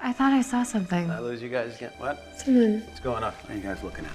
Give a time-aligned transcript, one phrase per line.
[0.00, 1.08] I thought I saw something.
[1.08, 1.90] Did I lose you guys again?
[1.98, 2.22] What?
[2.36, 2.82] Someone.
[2.86, 3.32] What's going on?
[3.32, 4.12] What are you guys looking at?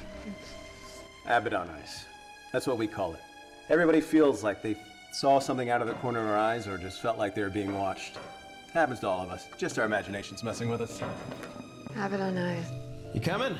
[1.26, 2.06] Abaddon eyes.
[2.52, 3.20] That's what we call it.
[3.70, 4.78] Everybody feels like they
[5.12, 7.50] saw something out of the corner of their eyes or just felt like they were
[7.50, 8.18] being watched.
[8.74, 9.48] happens to all of us.
[9.58, 11.02] Just our imaginations messing with us.
[11.92, 12.66] Abaddon eyes.
[13.14, 13.56] You coming?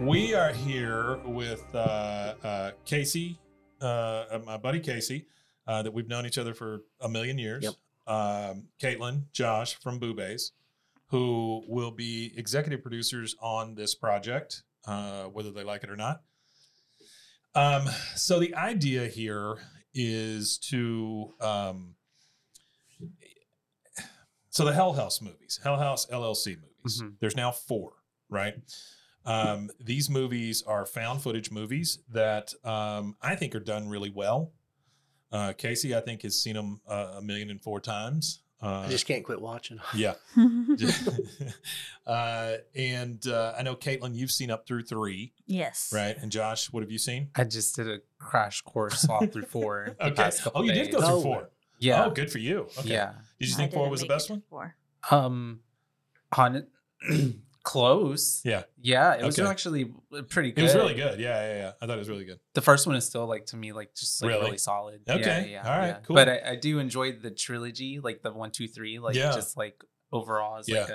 [0.00, 3.38] We are here with uh, uh, Casey,
[3.82, 5.26] uh, my buddy Casey,
[5.66, 7.64] uh, that we've known each other for a million years.
[7.64, 7.74] Yep.
[8.06, 10.52] Um, Caitlin, Josh from BooBaes,
[11.08, 16.22] who will be executive producers on this project, uh, whether they like it or not.
[17.54, 19.58] Um, so the idea here
[19.92, 21.94] is to um,
[24.48, 27.02] so the Hell House movies, Hell House LLC movies.
[27.02, 27.16] Mhm.
[27.20, 27.92] There's now four,
[28.30, 28.54] right?
[29.26, 34.52] Um, these movies are found footage movies that um, I think are done really well.
[35.32, 38.40] Uh, Casey, I think, has seen them uh, a million and four times.
[38.62, 39.80] Uh, I just can't quit watching.
[39.94, 40.14] yeah.
[42.06, 45.90] uh, and uh, I know, Caitlin, you've seen up through three, yes.
[45.94, 46.16] right?
[46.20, 47.30] And Josh, what have you seen?
[47.34, 49.96] I just did a crash course all through four.
[50.00, 50.30] Okay.
[50.54, 51.22] Oh, you did go through No.
[51.22, 51.50] four.
[51.78, 52.04] Yeah.
[52.04, 52.66] Oh, good for you.
[52.78, 52.90] Okay.
[52.90, 53.12] Yeah.
[53.38, 54.42] Did you think four was the best one?
[54.50, 54.74] four.
[55.10, 55.60] Um,
[56.36, 56.66] on
[57.70, 58.40] close.
[58.44, 58.62] Yeah.
[58.80, 59.92] Yeah, it was actually
[60.28, 60.60] pretty good.
[60.60, 61.18] It was really good.
[61.20, 61.72] Yeah, yeah, yeah.
[61.80, 62.38] I thought it was really good.
[62.54, 64.44] The first one is still like to me like just like Really?
[64.46, 65.02] really, solid.
[65.08, 65.50] Okay.
[65.52, 65.98] Yeah, All right, yeah.
[66.04, 66.16] cool.
[66.16, 69.32] But I, I do enjoy the trilogy, like the one, two, three, like Yeah.
[69.32, 69.82] just like
[70.12, 70.80] overall is Yeah.
[70.80, 70.90] like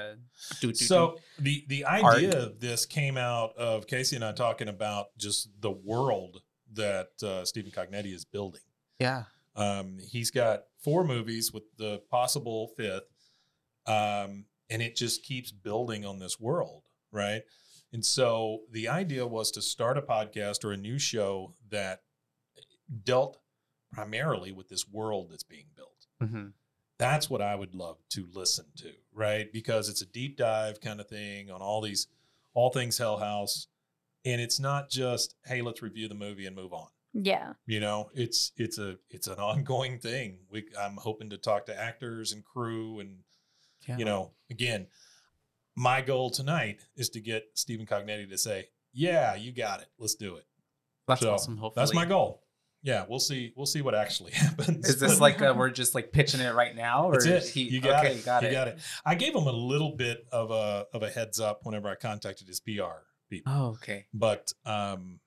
[0.71, 5.07] a So the the idea of this came out of Casey and I talking about
[5.17, 6.41] just the world
[6.73, 8.61] that uh, Stephen Cognetti is building.
[8.99, 9.23] yeah.
[9.57, 13.03] Um, he's got four movies with the possible fifth,
[13.87, 17.41] um, and it just keeps building on this world, right?
[17.93, 22.01] And so the idea was to start a podcast or a new show that
[23.03, 23.37] dealt
[23.91, 26.07] primarily with this world that's being built.
[26.31, 26.47] hmm
[26.97, 29.51] That's what I would love to listen to, right?
[29.51, 32.07] Because it's a deep dive kind of thing on all these,
[32.53, 33.67] all things Hell House,
[34.25, 37.53] and it's not just hey, let's review the movie and move on Yeah.
[37.65, 41.79] you know it's it's a it's an ongoing thing we i'm hoping to talk to
[41.79, 43.19] actors and crew and
[43.87, 43.97] Yeah.
[43.97, 44.87] you know again
[45.75, 50.15] my goal tonight is to get stephen cognetti to say yeah you got it let's
[50.15, 50.45] do it
[51.07, 51.57] that's So, awesome.
[51.57, 52.41] Hopefully, that's my goal
[52.81, 56.11] yeah we'll see we'll see what actually happens Is this like uh we're just like
[56.11, 57.63] pitching it right now, or that's it he?
[57.63, 58.51] you got okay, it got you it.
[58.51, 61.87] got it i gave him a little bit of a of a heads up whenever
[61.89, 62.71] i contacted his pr
[63.29, 64.05] people Oh, okay.
[64.13, 65.19] but um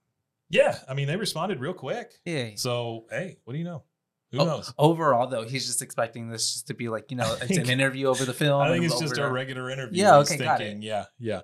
[0.50, 2.50] yeah i mean they responded real quick Yeah.
[2.56, 3.82] so hey what do you know
[4.30, 7.46] who knows Overall, though, he's just expecting this just to be like you know, it's
[7.46, 8.60] think- an interview over the film.
[8.60, 10.02] I think it's just a regular interview.
[10.02, 11.40] Yeah, okay, got thinking, Yeah, yeah.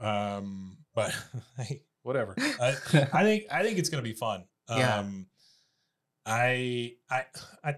[0.00, 1.14] Um, but
[1.56, 2.34] hey, whatever.
[2.38, 2.68] I,
[3.12, 4.44] I think I think it's gonna be fun.
[4.68, 4.98] Yeah.
[4.98, 5.26] Um,
[6.28, 7.24] I, I,
[7.62, 7.74] I,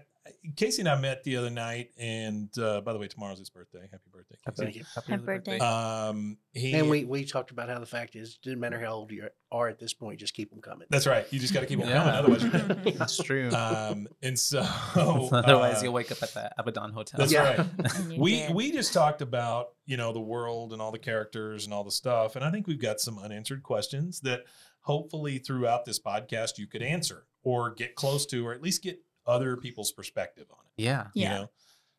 [0.55, 3.81] Casey and I met the other night, and uh, by the way, tomorrow's his birthday.
[3.91, 4.63] Happy birthday, Happy, Casey.
[4.65, 4.83] Thank you.
[4.95, 5.59] happy Happy early birthday.
[5.59, 8.93] Um, he, And we, we talked about how the fact is, it doesn't matter how
[8.93, 10.87] old you are at this point, just keep them coming.
[10.89, 11.25] that's right.
[11.31, 12.03] You just got to keep them Yeah.
[12.03, 12.95] coming, otherwise you're dead.
[12.97, 13.49] That's true.
[13.51, 14.59] Um, and so
[14.95, 17.17] Otherwise, uh, you'll wake up at the Abaddon Hotel.
[17.19, 17.65] That's Yeah.
[17.79, 18.07] right.
[18.19, 21.83] We we just talked about you know the world and all the characters and all
[21.83, 24.41] the stuff and i think we've got some unanswered questions that
[24.81, 28.99] hopefully throughout this podcast you could answer or get close to or at least get
[29.29, 31.07] other people's perspective on it Yeah.
[31.13, 31.35] you Yeah.
[31.37, 31.49] know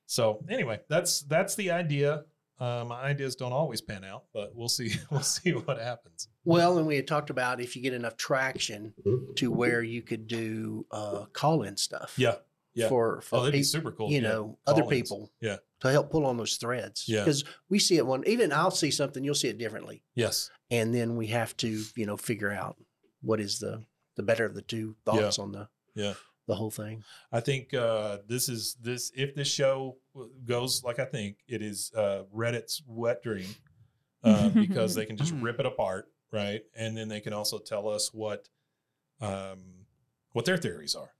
[0.07, 2.25] so anyway that's that's the idea
[2.61, 4.91] Uh, my ideas don't always pan out, but we'll see.
[5.11, 6.29] We'll see what happens.
[6.45, 8.93] Well, and we had talked about if you get enough traction
[9.37, 12.13] to where you could do uh, call in stuff.
[12.19, 12.35] Yeah,
[12.75, 12.89] yeah.
[12.91, 14.11] For, for Oh, that'd be super cool.
[14.11, 14.29] You yeah.
[14.29, 15.01] know, other Call-ins.
[15.09, 15.33] people.
[15.41, 15.57] Yeah.
[15.81, 17.05] To help pull on those threads.
[17.09, 17.21] Yeah.
[17.25, 20.03] Because we see it one, even I'll see something, you'll see it differently.
[20.15, 20.51] Yes.
[20.71, 22.77] And then we have to, you know, figure out
[23.23, 23.85] what is the
[24.17, 26.13] the better of the two thoughts on the Yeah.
[26.51, 27.03] The whole thing.
[27.33, 29.13] I think uh, this is this.
[29.15, 29.97] If this show
[30.45, 33.49] goes like I think it is, uh, Reddit's wet dream,
[34.25, 36.63] uh, because they can just rip it apart, right?
[36.77, 38.49] And then they can also tell us what,
[39.21, 39.59] um,
[40.33, 41.11] what their theories are.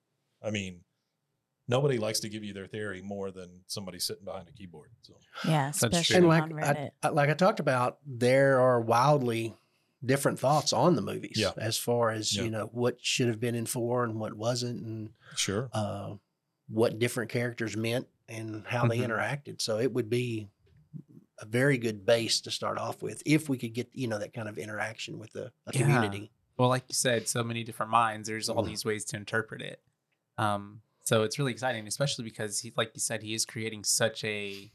[0.43, 0.81] I mean,
[1.69, 4.89] nobody likes to give you their theory more than somebody sitting behind a keyboard.
[5.03, 5.87] So Yeah, true.
[5.89, 6.91] especially And like on I, Reddit.
[7.05, 9.55] I- like I talked about, there are wildly
[10.05, 11.53] different thoughts on the movies Yeah.
[11.57, 12.45] as far as Yeah.
[12.45, 16.15] you know what should have been in four and what wasn't, and sure, uh,
[16.69, 19.07] what different characters meant and how they Mhm.
[19.09, 19.61] interacted.
[19.61, 20.49] So it would be
[21.39, 24.33] a very good base to start off with if we could get you know that
[24.35, 25.81] kind of interaction with the a Yeah.
[25.83, 26.31] community.
[26.57, 28.29] Well, like you said, so many different minds.
[28.29, 28.67] There's all Mm.
[28.69, 29.83] these ways to interpret it.
[30.37, 34.23] Um, so it's really exciting, especially because he, like you said, he is creating such
[34.25, 34.71] a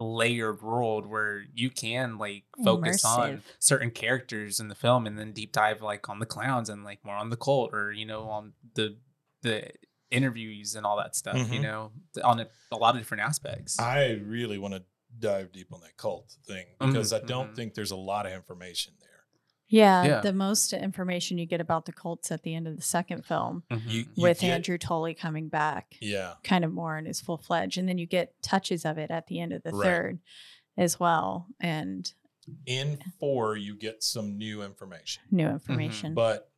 [0.00, 5.32] layered world where you can like focus on certain characters in the film and then
[5.32, 8.22] deep dive like on the clowns and like more on the cult or you know
[8.30, 8.96] on the
[9.42, 9.70] the
[10.10, 11.36] interviews and all that stuff.
[11.36, 11.62] You Mhm.
[11.62, 11.92] know,
[12.24, 13.78] on a, a lot of different aspects.
[13.78, 14.82] I really want to
[15.18, 17.56] dive deep on that cult thing because I don't mhm.
[17.56, 18.99] think there's a lot of information there.
[19.70, 20.20] Yeah, Yeah.
[20.20, 23.62] the most information you get about the cults at the end of the second film
[23.70, 23.82] Mhm.
[23.88, 27.38] You, you with get- Andrew Tully coming back, Yeah, kind of more in his full
[27.38, 29.84] fledged, and then you get touches of it at the end of the Right.
[29.86, 30.18] third
[30.76, 32.12] as well, and
[32.66, 36.14] in four you get some new information, new information.
[36.14, 36.50] but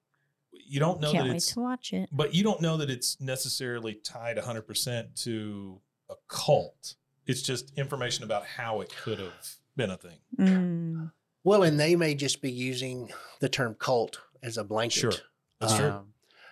[0.53, 2.09] you don't know Can't that wait it's to watch it.
[2.13, 6.95] but you don't know that it's necessarily tied 100% to a cult.
[7.27, 10.19] It's just information about how it could have been a thing.
[10.39, 11.13] Mm.
[11.45, 13.11] Well, and they may just be using
[13.41, 15.01] the term cult as a blanket.
[15.01, 15.13] Sure.
[15.61, 15.91] That's true.
[15.91, 16.09] Um,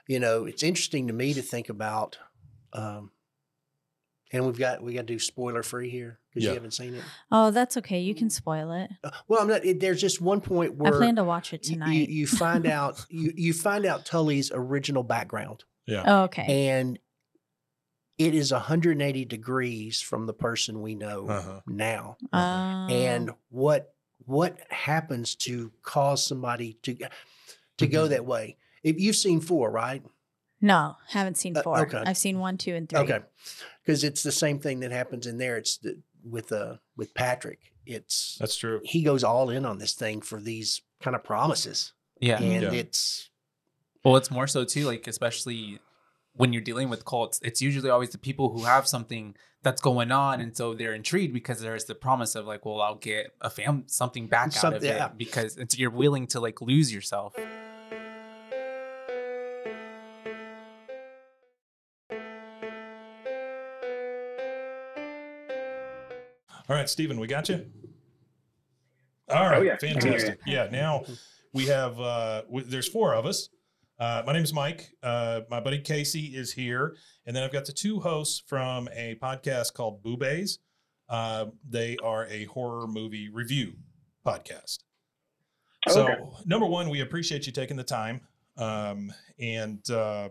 [0.08, 2.18] You know, it's interesting to me to think about.
[2.72, 3.12] Um,
[4.32, 6.50] and we've got we got to do spoiler free here because Yeah.
[6.50, 7.02] you haven't seen it.
[7.32, 8.00] Oh, that's okay.
[8.00, 8.90] You can spoil it.
[9.04, 9.64] Uh, Well, I'm not.
[9.64, 11.92] It, there's just one point where I plan to watch it you- tonight.
[12.08, 16.02] You, you find out you you find out Tully's original background, Yeah.
[16.06, 16.68] oh, okay.
[16.68, 16.98] and
[18.18, 21.60] it is 180 degrees from the person we know Uh-huh.
[21.66, 22.16] now.
[22.32, 23.94] Um, And what
[24.30, 26.94] what happens to cause somebody to
[27.78, 28.10] to go Mm-hmm.
[28.10, 28.56] that way?
[28.82, 30.02] If you've seen four, right?
[30.62, 31.80] no, haven't seen Uh, four.
[31.80, 32.02] okay.
[32.06, 32.98] I've seen one, two, and three.
[33.00, 33.20] Okay,
[33.82, 35.56] because it's the same thing that happens in there.
[35.56, 37.60] It's the, with uh with Patrick.
[37.86, 38.80] It's That's true.
[38.84, 42.40] he goes all in on this thing for these kind of promises, yeah.
[42.40, 42.72] and Yeah.
[42.72, 43.30] it's
[44.04, 45.78] Well, it's more so too, like especially
[46.34, 50.10] when you're dealing with cults, it's usually always the people who have something that's going
[50.10, 53.50] on, and so they're intrigued because there's the promise of like, well, I'll get a
[53.50, 55.06] fam something back out of yeah.
[55.06, 57.34] it because it's you're willing to like lose yourself.
[66.68, 67.66] All right, Stephen, we got you.
[69.28, 69.74] All right, Oh, yeah.
[69.74, 70.02] I can hear you.
[70.02, 70.40] fantastic.
[70.46, 71.04] Yeah, now
[71.52, 71.98] we have.
[72.00, 73.48] Uh, w- there's four of us.
[74.00, 74.94] Uh, my name is Mike.
[75.02, 79.16] Uh, my buddy Casey is here, and then I've got the two hosts from a
[79.20, 80.56] podcast called BooBaes.
[81.10, 83.74] Uh, they are a horror movie review
[84.26, 84.78] podcast.
[85.88, 86.16] So, Okay.
[86.46, 88.22] number one, we appreciate you taking the time.
[88.56, 90.30] Um, and uh,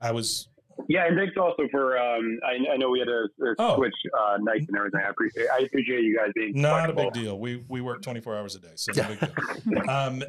[0.00, 0.48] I was
[0.88, 1.98] Yeah, and thanks also for.
[1.98, 3.76] Um, I, I know we had to uh, Oh.
[3.76, 5.00] switch uh, nights and everything.
[5.04, 5.46] I appreciate.
[5.52, 7.38] I appreciate you guys being Not a big deal.
[7.38, 9.20] We we work 24 hours a day, so no big
[9.84, 9.90] deal.
[9.90, 10.22] Um,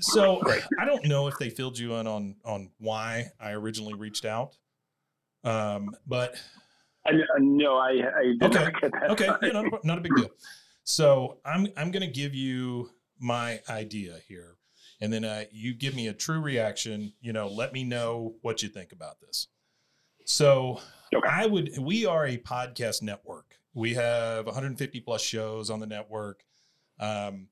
[0.00, 0.42] so
[0.78, 4.56] I don't know if they filled you in on on why I originally reached out.
[5.44, 6.34] Um, but
[7.06, 8.66] I, I- no, I, I Okay.
[8.80, 9.10] get that.
[9.10, 10.28] okay, yeah, not, a- not a big deal.
[10.84, 14.56] So I'm I'm gonna give you my idea here,
[15.00, 17.12] and then uh, you give me a true reaction.
[17.20, 19.48] You know, let me know what you think about this.
[20.26, 20.80] So
[21.14, 21.28] Okay.
[21.28, 21.78] I would.
[21.78, 23.58] We are a podcast network.
[23.74, 26.44] We have 150 plus shows on the network.
[26.98, 27.46] Um,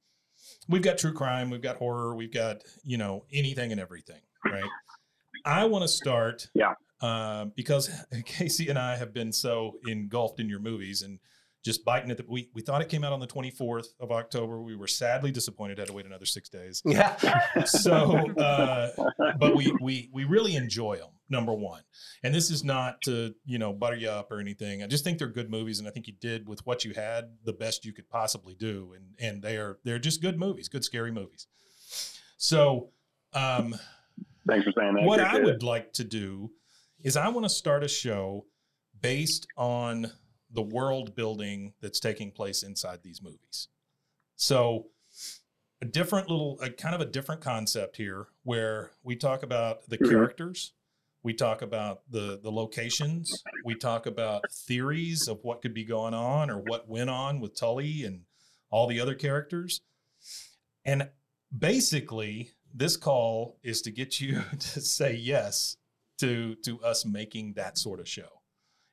[0.69, 1.51] we've got true crime.
[1.51, 2.17] We've got horror.
[2.17, 4.21] We've got you know anything and everything.
[4.45, 4.65] Right.
[5.45, 6.49] I want to start.
[6.55, 6.75] Yeah.
[7.01, 7.91] Um, because
[8.25, 11.21] Casey and I have been so engulfed in your movies and
[11.65, 12.25] just biting at the.
[12.29, 14.61] We we thought it came out on the 24th of October.
[14.61, 15.79] We were sadly disappointed.
[15.79, 17.17] Had to wait another six days yeah.
[17.65, 18.91] so uh,
[19.39, 21.83] but we we we really enjoy them number one
[22.23, 25.19] and this is not to you know butter you up or anything i just think
[25.19, 27.93] they're good movies and i think you did with what you had the best you
[27.93, 31.47] could possibly do and and they are they're just good movies good scary movies
[32.37, 32.91] so
[33.33, 33.75] um
[34.47, 35.05] Thanks for saying that.
[35.05, 35.45] what I it.
[35.45, 36.51] would like to do
[37.03, 38.45] is I want to start a show
[39.01, 40.13] based on
[40.53, 43.69] the world building that's taking place inside these movies.
[44.37, 44.89] So,
[45.81, 49.97] a different little, a kind of a different concept here where we talk about the
[49.99, 50.11] Mhm.
[50.11, 50.73] characters,
[51.25, 56.15] we talk about the the locations, we talk about theories of what could be going
[56.15, 58.21] on or what went on with Tully and
[58.71, 59.81] all the other characters.
[60.85, 61.09] And
[61.57, 65.77] basically, this call is to get you to say yes
[66.19, 68.43] to to us making that sort of show.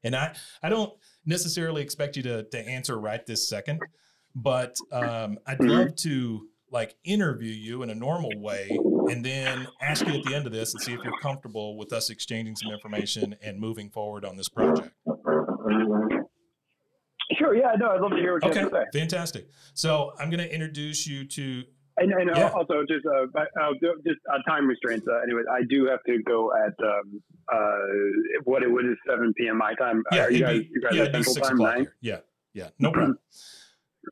[0.03, 0.93] And I I don't
[1.25, 3.81] necessarily expect you to to answer right this second,
[4.35, 5.69] but um, I'd Mhm.
[5.87, 10.33] love to like interview you in a normal way and then ask you at the
[10.33, 13.89] end of this and see if you're comfortable with us exchanging some information and moving
[13.89, 14.91] forward on this project.
[17.37, 17.55] Sure.
[17.55, 17.73] Yeah.
[17.79, 18.99] No, I'd love to hear what you Okay, have to say.
[18.99, 19.47] fantastic.
[19.73, 21.63] So I'm going to introduce you to
[21.97, 22.49] And, and Yeah.
[22.49, 23.73] also just uh, uh,
[24.05, 25.05] just uh, time restraints.
[25.07, 29.33] Uh, anyway, I do have to go at um, uh, what it would is seven
[29.37, 29.57] p.m.
[29.57, 30.03] my time.
[30.11, 31.87] yeah, Are you guys, be, you guys yeah, are it'd Central time nine?
[32.01, 32.19] Yeah,
[32.53, 33.17] yeah, no problem.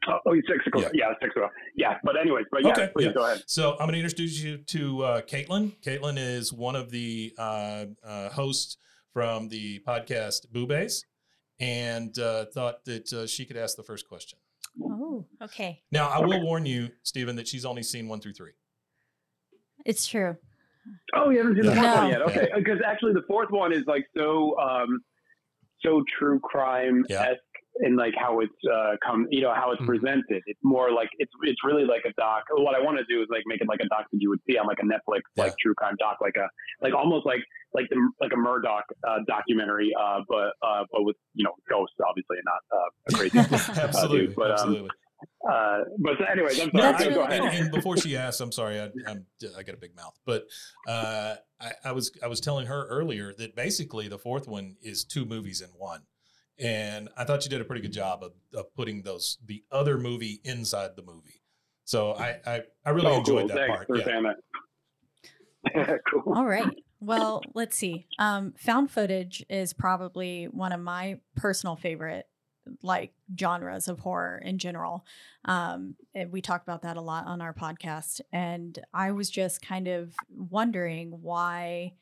[0.07, 0.91] Oh, oh, six o'clock.
[0.93, 1.13] Yeah.
[1.21, 1.51] six o'clock.
[1.75, 3.13] Yeah, but anyways, but yeah, Okay, please yeah.
[3.13, 3.43] go ahead.
[3.47, 5.75] So I'm going to introduce you to uh, Caitlin.
[5.81, 8.77] Caitlin is one of the uh, uh, hosts
[9.13, 11.03] from the podcast BooBaes,
[11.59, 14.37] and uh, thought that uh, she could ask the first question.
[14.81, 15.81] Oh, okay.
[15.91, 18.51] Now, I will warn you, Stephen, that she's only seen one through three.
[19.85, 20.37] It's true.
[21.15, 21.81] Oh, you haven't seen the Yeah.
[21.81, 22.21] fourth one yet?
[22.21, 25.01] Okay, because actually the fourth one is like so um,
[25.81, 27.39] so true crime esque
[27.81, 29.87] in like how it's uh, come, you know, how it's Mhm.
[29.87, 30.41] presented.
[30.45, 32.43] It's more like it's it's really like a doc.
[32.51, 34.39] What I want to do is like make it like a doc that you would
[34.49, 36.47] see on like a Netflix like true crime doc, like a
[36.83, 37.39] like almost like
[37.73, 41.95] like the like a Murdaugh uh, documentary, uh, but uh, but with you know ghosts,
[42.07, 43.37] obviously, and not uh, a crazy.
[43.81, 44.89] absolutely, dude, but, um, absolutely.
[45.49, 46.93] uh, but anyways, I'm sorry.
[46.95, 47.43] I- go really ahead.
[47.43, 49.25] and, and before she asks, I'm sorry, I, I'm
[49.57, 50.47] I got a big mouth, but
[50.87, 55.03] uh, I, I was I was telling her earlier that basically the fourth one is
[55.03, 56.01] two movies in one,
[56.59, 59.97] and I thought you did a pretty good job of, of putting those the other
[59.97, 61.41] movie inside the movie.
[61.85, 63.47] So I I, I really Oh, enjoyed cool.
[63.49, 63.87] that Thanks part.
[63.87, 64.05] for Yeah.
[64.05, 65.99] saying that.
[66.11, 66.33] cool.
[66.35, 66.75] All right.
[67.01, 68.07] Well, let's see.
[68.17, 72.25] Um, found footage is probably one of my personal favorite
[72.83, 75.05] like genres of horror in general.
[75.45, 78.21] Um, and we talk about that a lot on our podcast.
[78.31, 81.93] And I was just kind of wondering why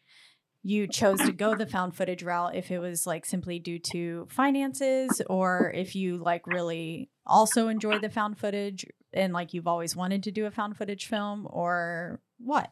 [0.68, 4.28] you chose to go the found footage route if it was like simply due to
[4.30, 9.96] finances or if you like really also enjoy the found footage and like you've always
[9.96, 12.70] wanted to do a found footage film or what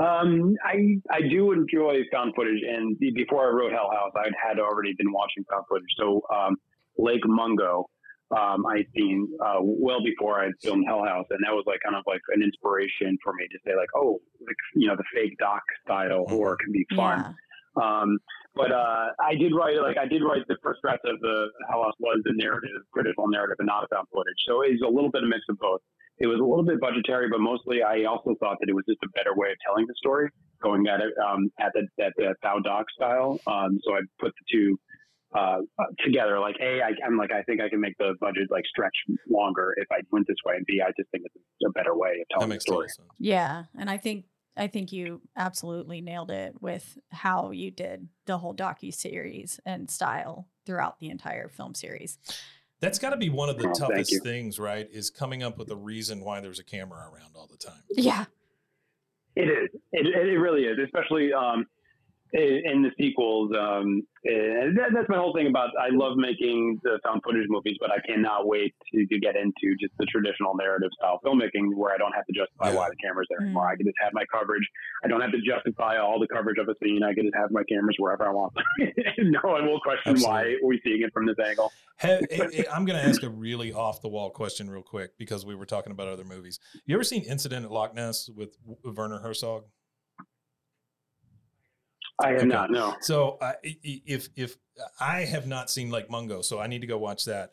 [0.00, 4.60] Um, I I do enjoy found footage, and before I wrote Hell House, I had
[4.60, 5.92] already been watching found footage.
[5.98, 6.54] So um,
[6.96, 7.90] Lake Mungo,
[8.30, 11.80] um, I'd seen uh, well before I had filmed Hell House, and that was like
[11.84, 15.04] kind of like an inspiration for me to say like, oh, like, you know, the
[15.14, 17.20] fake doc style horror can be fun.
[17.20, 17.32] yeah
[17.78, 18.18] Um,
[18.54, 21.84] but uh, I did write like I did write the first draft of the Hell
[21.84, 24.40] House was the narrative, critical narrative, and not about found footage.
[24.46, 25.80] So it's a little bit of mix of both.
[26.18, 28.98] It was a little bit budgetary, but mostly I also thought that it was just
[29.04, 30.28] a better way of telling the story,
[30.60, 33.38] going at it um, at the at the faux doc style.
[33.46, 34.78] Um, so I put the two
[35.34, 35.58] uh,
[36.04, 36.38] together.
[36.40, 38.94] Like a, I, I'm like I think I can make the budget like stretch
[39.28, 41.34] longer if I went this way, and b, I just think it's
[41.66, 42.88] a better way of That telling the story.
[43.18, 44.24] Yeah, and I think
[44.56, 49.90] I think you absolutely nailed it with how you did the whole docu series and
[49.90, 52.18] style throughout the entire film series.
[52.80, 54.88] That's got to be one of the Oh, toughest things, right?
[54.92, 57.82] Is coming up with a reason why there's a camera around all the time.
[57.90, 58.26] Yeah,
[59.34, 59.68] It is.
[59.92, 61.66] It, it really is, especially um,
[62.32, 63.52] in, in the sequels.
[63.58, 65.70] Um, and that, that's my whole thing about.
[65.80, 69.76] I love making the found footage movies, but I cannot wait to, to get into
[69.80, 72.76] just the traditional narrative style filmmaking, where I don't have to justify Yeah.
[72.76, 73.44] why the camera's there Mm.
[73.50, 73.68] anymore.
[73.68, 74.66] I can just have my coverage.
[75.04, 77.02] I don't have to justify all the coverage of a scene.
[77.02, 78.52] I can just have my cameras wherever I want.
[79.18, 81.72] no one will question why we're seeing it from this angle.
[81.96, 85.16] Have, eh, eh, I'm going to ask a really off the wall question real quick
[85.18, 86.58] because we were talking about other movies.
[86.86, 89.64] You ever seen Incident at Loch Ness with Werner Herzog?
[92.20, 92.46] I have Okay.
[92.46, 92.70] not.
[92.70, 92.96] No.
[93.00, 94.56] So uh, if if
[95.00, 97.50] I have not seen Lake Mungo, so I need to go watch that.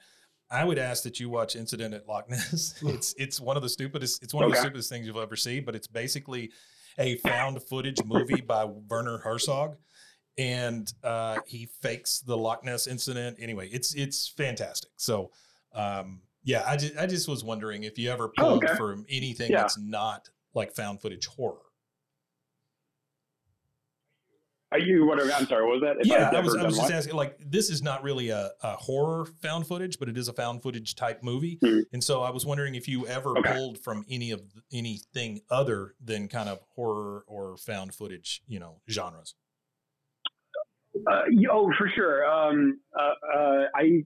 [0.50, 2.75] I would ask that you watch Incident at Loch Ness.
[2.84, 4.24] It's it's one of the stupidest.
[4.24, 5.60] It's one of the stupidest things you'll ever see.
[5.60, 6.51] But it's basically
[6.98, 9.75] a found footage movie by Werner Herzog,
[10.38, 13.38] and uh, he fakes the Loch Ness incident.
[13.39, 14.91] Anyway, it's it's fantastic.
[14.98, 15.31] So.
[15.74, 18.75] Um, yeah, I just, I just was wondering if you ever Oh, pulled okay.
[18.75, 19.62] from anything Yeah.
[19.62, 21.57] that's not like found footage horror.
[24.64, 25.05] Are you?
[25.05, 25.22] What?
[25.22, 25.63] I'm sorry.
[25.65, 26.01] What was that?
[26.01, 26.94] If yeah, I've I was, I was just what?
[26.94, 27.15] asking.
[27.15, 30.62] Like, this is not really a, a horror found footage, but it is a found
[30.62, 31.58] footage type movie.
[31.63, 31.84] Mhm.
[31.94, 33.53] And so I was wondering if you ever Okay.
[33.53, 34.41] pulled from any of
[34.72, 39.36] anything other than kind of horror or found footage, you know, genres.
[41.10, 42.25] Uh, oh, for sure.
[42.25, 44.03] Um, uh, uh, I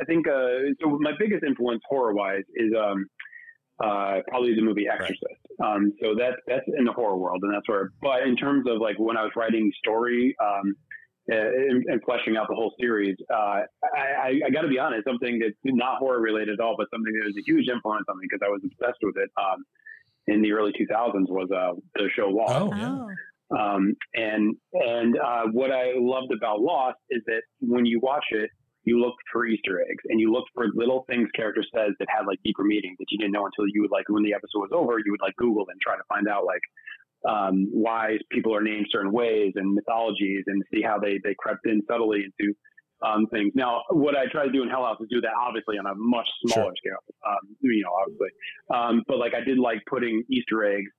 [0.00, 0.98] I think uh, so.
[1.00, 3.06] My biggest influence horror wise is um,
[3.82, 5.47] uh, probably the movie Exorcist.
[5.64, 7.90] Um, so that's that's in the horror world, and that's where.
[8.00, 10.74] But in terms of like when I was writing story um,
[11.26, 15.04] and, and fleshing out the whole series, uh, I, I, I got to be honest.
[15.04, 18.18] Something that's not horror related at all, but something that was a huge influence on
[18.18, 19.30] me because I was obsessed with it.
[19.36, 19.64] Um,
[20.28, 22.52] in the early 2000s was uh, the show Lost.
[22.54, 22.98] Oh, yeah.
[22.98, 23.08] Oh.
[23.50, 28.50] Um, and and uh, what I loved about Lost is that when you watch it,
[28.88, 32.26] you look for Easter eggs and you look for little things character says that had
[32.26, 34.70] like deeper meaning that you didn't know until you would like when the episode was
[34.72, 36.62] over, you would like Google and try to find out like
[37.28, 41.66] um, why people are named certain ways and mythologies and see how they they crept
[41.66, 42.54] in subtly into
[43.02, 43.52] um, things.
[43.54, 45.94] Now, what I try to do in Hell House is do that obviously on a
[45.94, 48.30] much smaller scale, um, you know, obviously.
[48.74, 50.90] Um, but like I did like putting Easter eggs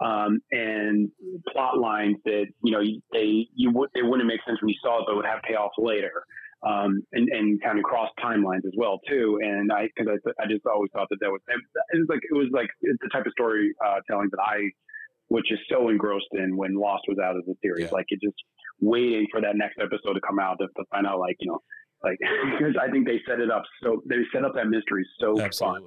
[0.00, 1.10] um, and
[1.52, 2.82] plot lines that you know
[3.12, 5.72] they you would they wouldn't make sense when you saw it, but would have payoff
[5.78, 6.24] later.
[6.64, 9.40] Um, and, and kind of cross timelines as well too.
[9.42, 12.36] And I, cause I, I just always thought that that was, it was like, it
[12.36, 14.70] was like the type of story, uh, telling that I,
[15.26, 17.90] which is so engrossed in when Lost was out of the series, Yeah.
[17.90, 18.36] like it just
[18.80, 21.58] waiting for that next episode to come out to, to find out, like, you know,
[22.04, 22.18] like,
[22.52, 25.82] because I think they set it up so, they set up that mystery so fun.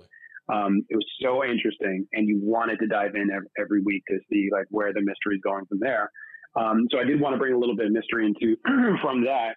[0.52, 4.20] Um, it was so interesting and you wanted to dive in every, every week to
[4.30, 6.12] see like where the mystery is going from there.
[6.56, 8.56] Um, so i did want to bring a little bit of mystery into
[9.02, 9.56] from that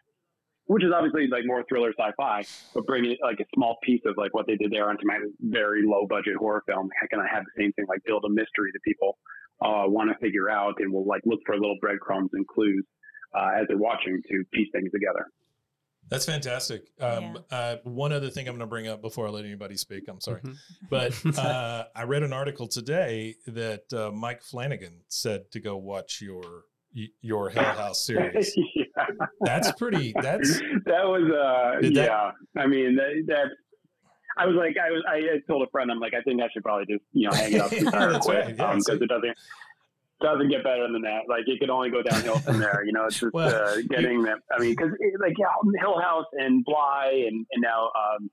[0.68, 2.44] which is obviously like more thriller sci-fi
[2.74, 5.82] but bringing like a small piece of like what they did there onto my very
[5.84, 8.70] low budget horror film how can i have the same thing like build a mystery
[8.72, 9.18] that people
[9.60, 12.84] uh, want to figure out and will like look for little breadcrumbs and clues
[13.36, 15.26] uh, as they're watching to piece things together
[16.10, 16.82] That's fantastic.
[17.00, 20.04] Um, uh, one other thing I'm going to bring up before I let anybody speak.
[20.08, 20.56] I'm sorry, Mhm.
[20.88, 26.22] but uh, I read an article today that uh, Mike Flanagan said to go watch
[26.22, 26.62] your
[27.20, 28.54] your Hill House series.
[28.74, 28.84] yeah.
[29.40, 30.12] That's pretty.
[30.20, 32.04] That's that was uh Did that-
[32.54, 32.60] yeah.
[32.62, 33.46] I mean that, that
[34.36, 36.62] I was like I was I told a friend I'm like I think I should
[36.62, 38.56] probably just you know hang it up Yeah, retire that's quit right.
[38.56, 39.36] Yeah, because it doesn't
[40.20, 41.22] doesn't get better than that.
[41.28, 42.82] Like it could only go downhill from there.
[42.84, 44.38] You know, it's just Well, uh, getting that.
[44.52, 45.46] I mean, because like yeah,
[45.80, 48.28] Hill House and Bly and and now um,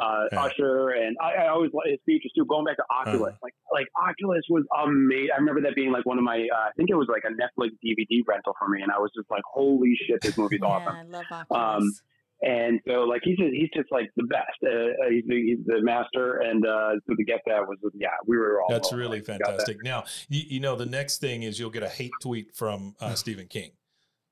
[0.00, 0.42] uh, Yeah.
[0.44, 2.44] Usher and I, I always like his features too.
[2.46, 3.38] Going back to Oculus, Uh-huh.
[3.42, 5.30] like like Oculus was amazing.
[5.34, 6.38] I remember that being like one of my.
[6.52, 9.10] Uh, I think it was like a Netflix DVD rental for me, and I was
[9.14, 10.94] just like, holy shit, this movie's yeah, awesome.
[10.96, 12.02] I love Um, Oculus.
[12.42, 14.46] And so, like, he's just, he's just like the best.
[14.64, 16.38] Uh, uh, he's, the, he's the master.
[16.38, 18.68] And uh, so to get that was, yeah, we were all.
[18.70, 19.46] that's all really like, got that.
[19.46, 19.84] fantastic.
[19.84, 23.12] Now you, you know the next thing is you'll get a hate tweet from uh,
[23.22, 23.72] Stephen King,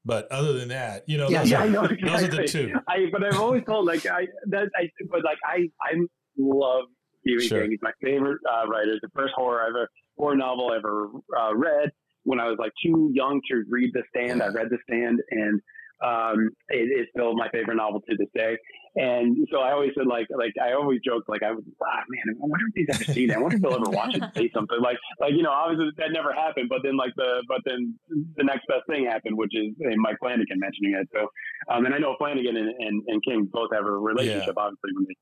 [0.05, 1.83] but other than that, you know Yeah, those, Yeah, are, I know.
[1.83, 2.39] those are Exactly.
[2.39, 2.73] the two.
[2.89, 5.95] I, but I've always told like I that I but like I I
[6.39, 6.85] love
[7.21, 7.61] Stephen Sure.
[7.63, 7.71] King.
[7.73, 8.93] He's my favorite uh, writer.
[8.93, 11.09] It's the first horror I ever horror novel I ever
[11.39, 11.91] uh, read.
[12.25, 15.61] When I was like too young to read The Stand, I read The Stand, and
[16.05, 18.57] um, it's still my favorite novel to this day.
[18.99, 22.35] And so I always said like like I always joked like I was ah man
[22.35, 23.37] I wonder if he's ever seen it.
[23.37, 25.91] I wonder if he'll ever watch it and say something like like you know obviously
[25.99, 26.69] that never happened.
[26.69, 27.95] But then like the but then
[28.35, 31.07] the next best thing happened, which is uh, Mike Flanagan mentioning it.
[31.15, 31.31] So
[31.71, 35.07] um, and I know Flanagan and, and, and King both have a relationship, obviously, when
[35.07, 35.17] they,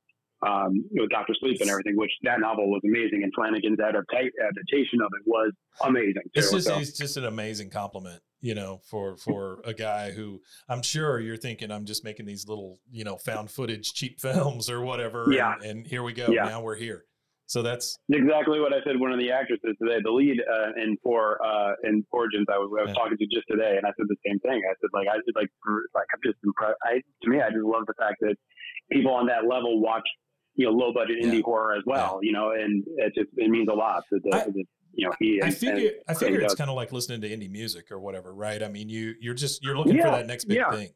[0.47, 5.01] um, with Doctor Sleep and everything, which that novel was amazing, and Flanagan's adapta- adaptation
[5.01, 5.53] of it was
[5.85, 6.31] amazing too.
[6.35, 10.41] It's just so, it's just an amazing compliment, you know, for for a guy who
[10.69, 14.69] I'm sure you're thinking I'm just making these little, you know, found footage cheap films
[14.69, 15.27] or whatever.
[15.31, 15.55] Yeah.
[15.55, 16.27] And, and here we go.
[16.31, 16.45] Yeah.
[16.45, 17.05] Now we're here.
[17.49, 18.99] So that's exactly what I said.
[18.99, 22.69] One of the actresses today, the lead uh, in for uh, in Origins, I was
[22.77, 22.95] I was Yeah.
[22.95, 24.61] talking to just today, and I said the same thing.
[24.69, 25.49] I said like I just like
[25.95, 26.75] like I'm just impressed.
[26.83, 28.35] I to me, I just love the fact that
[28.91, 30.03] people on that level watch
[30.57, 31.43] you know low budget indie Yeah.
[31.45, 32.19] horror as well.
[32.23, 34.65] You know, and it just it means a lot that, the, I- that
[34.95, 35.41] you know he.
[35.43, 37.99] I and- figure and I figure it's kind of like listening to indie music or
[38.01, 38.63] whatever, right?
[38.63, 40.71] I mean, you you're just you're looking for that next big yeah.
[40.71, 40.89] thing.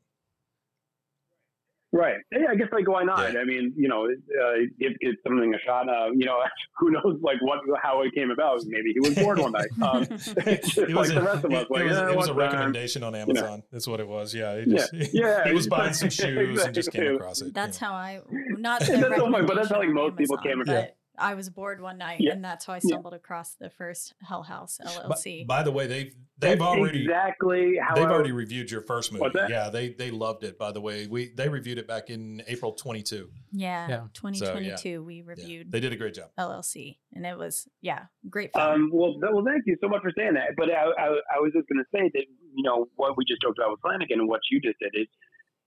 [1.92, 2.14] Right.
[2.31, 3.33] Yeah, I guess like why not?
[3.33, 3.40] Yeah.
[3.40, 5.88] I mean, you know, uh, give, give something a shot.
[5.88, 6.37] Uh, you know,
[6.79, 8.61] who knows like what how it came about?
[8.66, 9.66] Maybe he was bored one night.
[9.83, 10.37] Um, just
[10.79, 11.62] It was like a- the rest of us.
[11.64, 13.62] it Like, was, yeah, it was a recommendation on Amazon.
[13.72, 14.33] That's what it was.
[14.35, 17.55] Yeah, he just, yeah, he was buying some shoes and just came across it.
[17.55, 17.92] That's you know.
[17.92, 18.20] how I
[18.59, 20.76] not That's the so funny, but that's how, like, recommendation on most people came across-
[20.87, 22.33] but I was bored one night, Yeah.
[22.33, 22.88] and that's how I Yeah.
[22.88, 25.44] stumbled across the first Hell House LLC.
[25.46, 29.12] by the way, they've they've That's already exactly how they've I already reviewed your first
[29.12, 29.26] movie.
[29.48, 30.59] Yeah, they they loved it.
[30.59, 33.30] By the way, we they reviewed it back in April 22.
[33.52, 34.06] yeah, Yeah.
[34.14, 36.30] 2022, we Yeah, reviewed they did a great job.
[36.38, 38.72] LLC, and it was yeah, great fun.
[38.72, 40.54] Um, well, th- well, thank you so much for saying that.
[40.56, 41.06] But I, I,
[41.37, 43.80] I was just going to say that you know what we just talked about with
[43.83, 45.09] Flanagan and what you just did is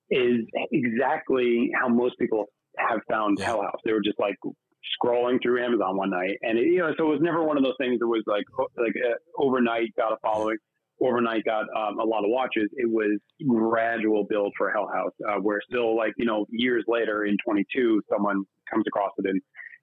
[0.09, 2.45] is exactly how most people
[2.77, 3.45] have found Yeah.
[3.45, 3.79] Hell House.
[3.85, 4.35] They were just like
[5.03, 7.63] scrolling through Amazon one night, and it, you know, so it was never one of
[7.63, 8.45] those things that was like
[8.77, 10.57] like uh, overnight got a following.
[11.01, 12.69] overnight got um, a lot of watches.
[12.73, 17.25] It was gradual build for Hell House, uh, where still like you know years later
[17.25, 19.41] in 22, someone comes across it and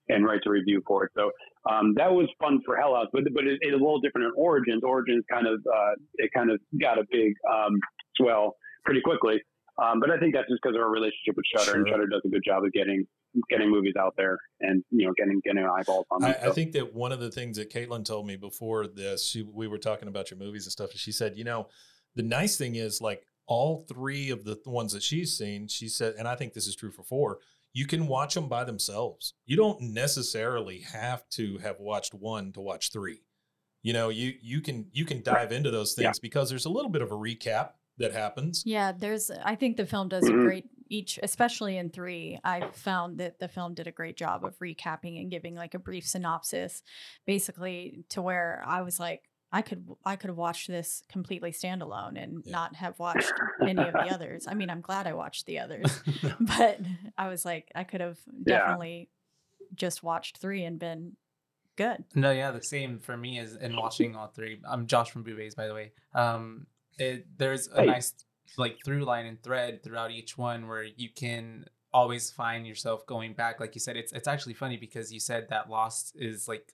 [0.09, 1.11] and writes a review for it.
[1.15, 1.31] So
[1.69, 4.33] um, that was fun for Hell House, but but it, it's a little different in
[4.35, 4.83] Origins.
[4.83, 7.79] Origins kind of uh, it kind of got a big um,
[8.17, 9.41] swell pretty quickly.
[9.81, 12.21] Um, but I think that's just because of our relationship with Shudder, and Shudder does
[12.25, 13.05] a good job of getting
[13.49, 16.35] getting movies out there and you know getting getting eyeballs on them.
[16.43, 19.43] I, I think that one of the things that Caitlin told me before this, she,
[19.43, 21.67] we were talking about your movies and stuff, and she said, you know,
[22.15, 25.87] the nice thing is like all three of the th- ones that she's seen, she
[25.87, 27.39] said, and I think this is true for four,
[27.73, 29.33] you can watch them by themselves.
[29.45, 33.23] You don't necessarily have to have watched one to watch three.
[33.81, 36.91] You know, you you can you can dive into those things because there's a little
[36.91, 38.63] bit of a recap that happens.
[38.65, 39.31] Yeah, there's.
[39.43, 40.43] I think the film does a Mhm.
[40.43, 42.39] great each, especially in three.
[42.43, 45.79] I found that the film did a great job of recapping and giving like a
[45.79, 46.83] brief synopsis,
[47.25, 49.23] basically to where I was like,
[49.53, 52.51] I could I could have watched this completely standalone and Yeah.
[52.53, 53.33] not have watched
[53.67, 54.47] any of the others.
[54.47, 56.01] I mean, I'm glad I watched the others,
[56.39, 56.79] but
[57.17, 58.59] I was like, I could have Yeah.
[58.59, 59.09] definitely
[59.75, 61.15] just watched three and been
[61.77, 62.03] good.
[62.15, 64.59] No, yeah, the same for me as in watching all three.
[64.69, 65.91] I'm Josh from BooBaes, by the way.
[66.13, 67.87] Um, it, there's a Hey.
[67.87, 68.13] nice
[68.57, 73.33] like through line and thread throughout each one where you can always find yourself going
[73.33, 73.59] back.
[73.59, 76.73] Like you said, it's it's actually funny because you said that Lost is like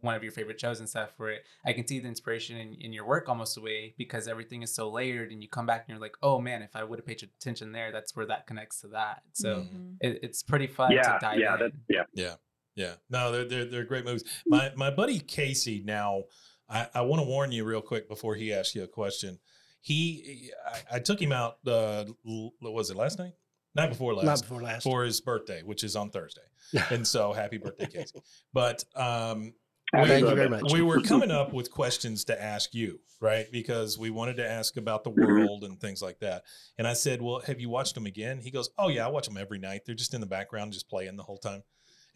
[0.00, 1.10] one of your favorite shows and stuff.
[1.16, 4.74] Where I can see the inspiration in, in your work almost away because everything is
[4.74, 7.06] so layered, and you come back and you're like, oh man, if I would have
[7.06, 9.22] paid attention there, that's where that connects to that.
[9.32, 9.96] So Mhm.
[10.00, 11.60] it, it's pretty fun yeah, to dive yeah, in.
[11.60, 12.02] that's yeah.
[12.14, 12.34] Yeah.
[12.76, 12.94] Yeah.
[13.08, 14.24] No, they're they're they're great movies.
[14.46, 16.24] My my buddy Casey now,
[16.68, 19.38] I, I want to warn you real quick before he asks you a question.
[19.84, 23.32] He I, I took him out uh l- was it last night?
[23.74, 24.82] Night before last Not before last.
[24.82, 26.40] for his birthday, which is on Thursday.
[26.90, 28.20] and so happy birthday, Casey.
[28.54, 29.52] But um
[29.92, 30.72] Happy Thank you very much.
[30.72, 33.46] we were coming up with questions to ask you, right?
[33.52, 36.42] Because we wanted to ask about the world and things like that.
[36.78, 38.40] And I said, Well, have you watched them again?
[38.40, 39.82] He goes, Oh, yeah, I watch them every night.
[39.84, 41.62] They're just in the background, just playing the whole time.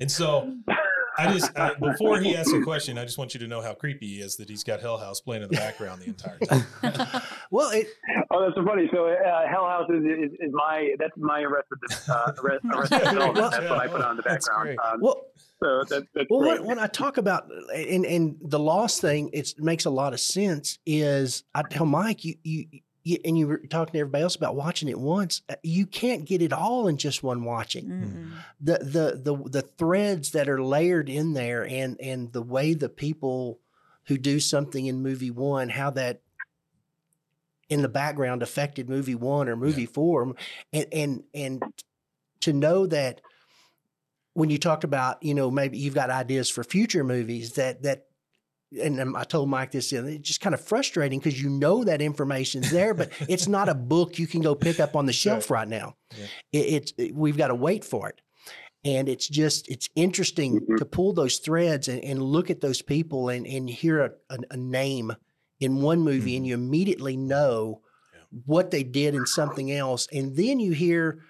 [0.00, 0.54] And so
[1.18, 3.74] I just, I, before he asks a question, I just want you to know how
[3.74, 7.22] creepy he is that he's got Hell House playing in the background the entire time.
[7.50, 7.88] well, it,
[8.30, 8.88] Oh, that's so funny.
[8.92, 11.78] So, uh, Hell House is, is, is my that's my Arrested
[12.08, 13.50] uh, Arrest, Arrested Development.
[13.50, 14.78] That's what I put on the background.
[14.84, 15.22] Um, well,
[15.62, 19.86] so that, Well, when, when I talk about and and the Lost thing, it makes
[19.86, 20.78] a lot of sense.
[20.84, 22.66] Is I tell Mike, you you,
[23.04, 25.42] you and you were talking to everybody else about watching it once.
[25.48, 27.86] uh, You can't get it all in just one watching.
[27.86, 28.30] Mm-mm.
[28.60, 32.88] The the the the threads that are layered in there, and and the way the
[32.88, 33.60] people
[34.06, 36.20] who do something in movie one, how that
[37.68, 40.34] in the background affected movie one or movie four,
[40.72, 41.62] and and and
[42.40, 43.20] to know that
[44.34, 48.07] when you talked about, you know, maybe you've got ideas for future movies that that
[48.82, 51.48] and um, I told Mike this, you know, it's just kind of frustrating because you
[51.48, 55.06] know that information's there, but it's not a book you can go pick up on
[55.06, 55.94] the shelf right now.
[56.16, 56.26] Yeah.
[56.52, 58.20] It, it's it- we've got to wait for it,
[58.84, 60.76] and it's just it's interesting Mhm.
[60.78, 64.38] to pull those threads and, and look at those people and and hear a, a,
[64.50, 65.12] a name
[65.60, 67.80] in one movie, and you immediately know
[68.14, 68.20] Yeah.
[68.46, 71.20] what they did in something else, and then you hear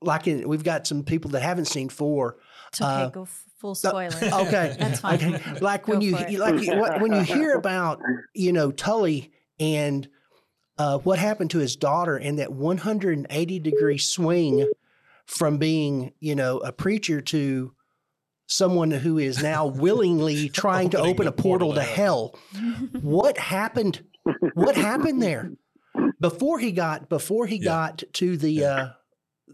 [0.00, 2.36] like in, we've got some people that haven't seen four.
[2.68, 2.90] It's okay.
[3.04, 4.10] Uh, go f- full spoiler.
[4.22, 5.34] Okay, That's fine.
[5.34, 6.38] Okay, like when you it.
[6.38, 8.00] like when you hear about
[8.34, 10.08] you know Tully and
[10.78, 14.70] uh, what happened to his daughter and that 180 degree swing
[15.26, 17.72] from being you know a preacher to
[18.46, 22.38] someone who is now willingly trying to open a portal, portal to to hell.
[23.02, 24.04] what happened?
[24.54, 25.50] What happened there
[26.20, 27.64] before he got before he Yeah.
[27.64, 28.68] got to the Yeah.
[28.74, 28.92] uh,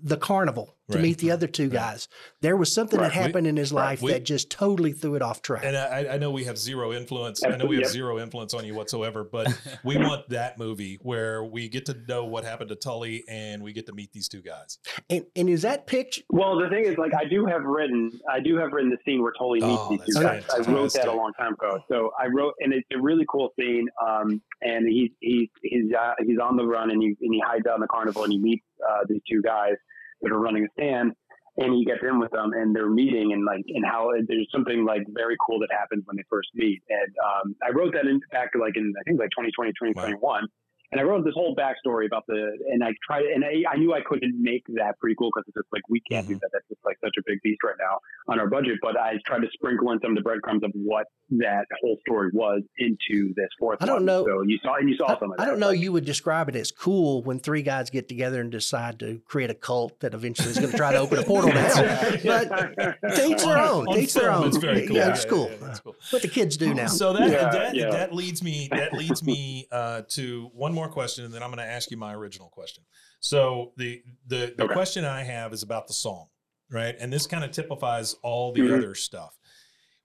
[0.03, 1.03] the carnival to Right.
[1.03, 1.73] meet the other two Right.
[1.73, 2.09] guys?
[2.43, 3.07] There was something Right.
[3.11, 5.65] that happened in his life We- that just totally threw it off track.
[5.65, 7.43] And I, I know we have zero influence.
[7.43, 7.91] I know we have Yep.
[7.93, 9.47] zero influence on you whatsoever, but
[9.85, 13.73] we want that movie where we get to know what happened to Tully and we
[13.73, 14.79] get to meet these two guys.
[15.09, 16.23] And and is that picture?
[16.31, 19.23] Well, the thing is, like, I do have written, I do have written the scene
[19.23, 20.45] where Tully meets Oh, these that's two guys.
[20.51, 21.79] I wrote that a long time ago.
[21.89, 23.87] So I wrote, and it's a really cool scene.
[24.07, 27.67] Um, and he's he's he's uh, he's on the run, and he and he hides
[27.67, 29.75] out in the carnival, and he meets uh, these two guys
[30.23, 31.13] that are running a stand,
[31.57, 34.85] and he gets in with them, and they're meeting, and like, and how there's something
[34.85, 36.83] like very cool that happens when they first meet.
[36.89, 40.49] And um, I wrote that in back like in I think like 2020, 2021.
[40.95, 43.93] And I wrote this whole backstory about the, and I tried, and I, I knew
[43.93, 46.35] I couldn't make that prequel because it's just like we can't Mm-hmm.
[46.35, 46.51] do that.
[46.53, 47.99] That's just like such a big beast right now
[48.33, 48.79] on our budget.
[48.81, 52.31] But I tried to sprinkle in some of the breadcrumbs of what that whole story
[52.33, 53.79] was into this fourth.
[53.83, 54.05] I don't one.
[54.05, 55.43] know- So you saw, and you saw I, some of that.
[55.43, 55.69] I don't know.
[55.71, 59.21] Like, You would describe it as cool when three guys get together and decide to
[59.27, 62.19] create a cult that eventually is going to try to open a portal to hell.
[62.25, 63.89] But to each their own.
[63.89, 64.47] On To each their own.
[64.47, 64.97] It's very cool.
[64.97, 65.51] Yeah, it's cool.
[65.61, 65.97] that's cool.
[66.11, 66.87] What the kids do now.
[66.87, 67.91] So that Yeah, that, yeah.
[67.91, 71.59] that leads me that leads me uh, to one more question, and then I'm going
[71.67, 72.85] to ask you my original question.
[73.21, 74.75] So the the, the Okay.
[74.75, 76.29] question I have is about the song,
[76.71, 76.95] right?
[76.99, 78.77] And this kind of typifies all the Mhm.
[78.77, 79.37] other stuff.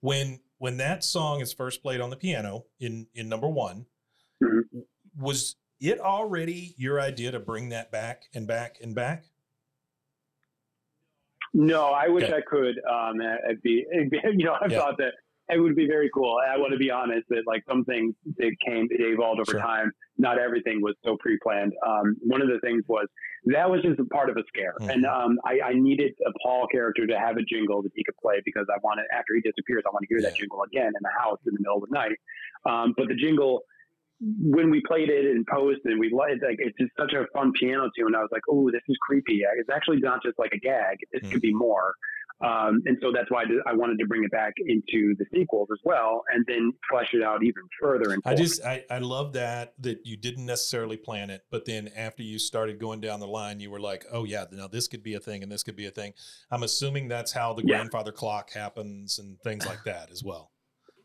[0.02, 3.86] When when that song is first played on the piano in in number one,
[4.44, 4.86] Mhm.
[5.18, 9.26] was it already your idea to bring that back and back and back?
[11.54, 12.36] No, I wish Okay.
[12.36, 12.80] I could.
[12.86, 14.80] Um, it'd be, be, you know, I've Yeah.
[14.80, 15.14] thought that
[15.50, 16.38] it would be very cool.
[16.48, 19.60] I want to be honest that like some things that came, they evolved over Sure.
[19.60, 19.92] time.
[20.18, 21.74] Not everything was so pre-planned.
[21.86, 23.08] Um, one of the things was
[23.46, 24.90] that was just a part of a scare, Mhm.
[24.94, 28.18] and um, I, I needed a Paul character to have a jingle that he could
[28.22, 31.02] play because I wanted after he disappears, I want to hear that jingle again in
[31.02, 32.18] the house in the middle of the night.
[32.66, 33.64] Um, but the jingle
[34.42, 37.54] when we played it in post and we liked like it's just such a fun
[37.54, 38.14] piano tune.
[38.16, 39.42] I was like, oh, this is creepy.
[39.58, 40.98] It's actually not just like a gag.
[41.14, 41.32] This Mm.
[41.32, 41.94] could be more.
[42.42, 45.26] Um, and so that's why I, did, I wanted to bring it back into the
[45.34, 48.12] sequels as well, and then flesh it out even further.
[48.14, 51.90] And I just I, I love that that you didn't necessarily plan it, but then
[51.98, 55.04] after you started going down the line, you were like, oh yeah, now this could
[55.04, 56.14] be a thing and this could be a thing.
[56.50, 57.76] I'm assuming that's how the Yeah.
[57.78, 60.52] grandfather clock happens and things like that as well.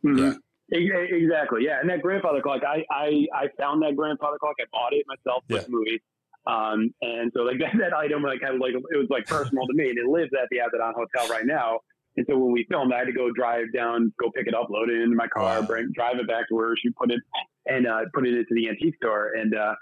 [0.04, 0.36] Mhm.
[0.74, 1.64] E- Exactly.
[1.64, 1.80] Yeah.
[1.80, 4.54] And that grandfather clock, I, I, I found that grandfather clock.
[4.60, 5.62] I bought it myself for Yeah.
[5.62, 6.00] the movie.
[6.46, 9.74] Um, and so like that, that item, like had like, it was like personal to
[9.74, 11.80] me and it lives at the Abaddon Hotel right now.
[12.16, 14.68] And so when we filmed, I had to go drive down, go pick it up,
[14.70, 15.66] load it into my car, Wow.
[15.66, 17.20] bring, drive it back to where she put it
[17.66, 19.32] and, uh, put it into the antique store.
[19.34, 19.74] And, uh,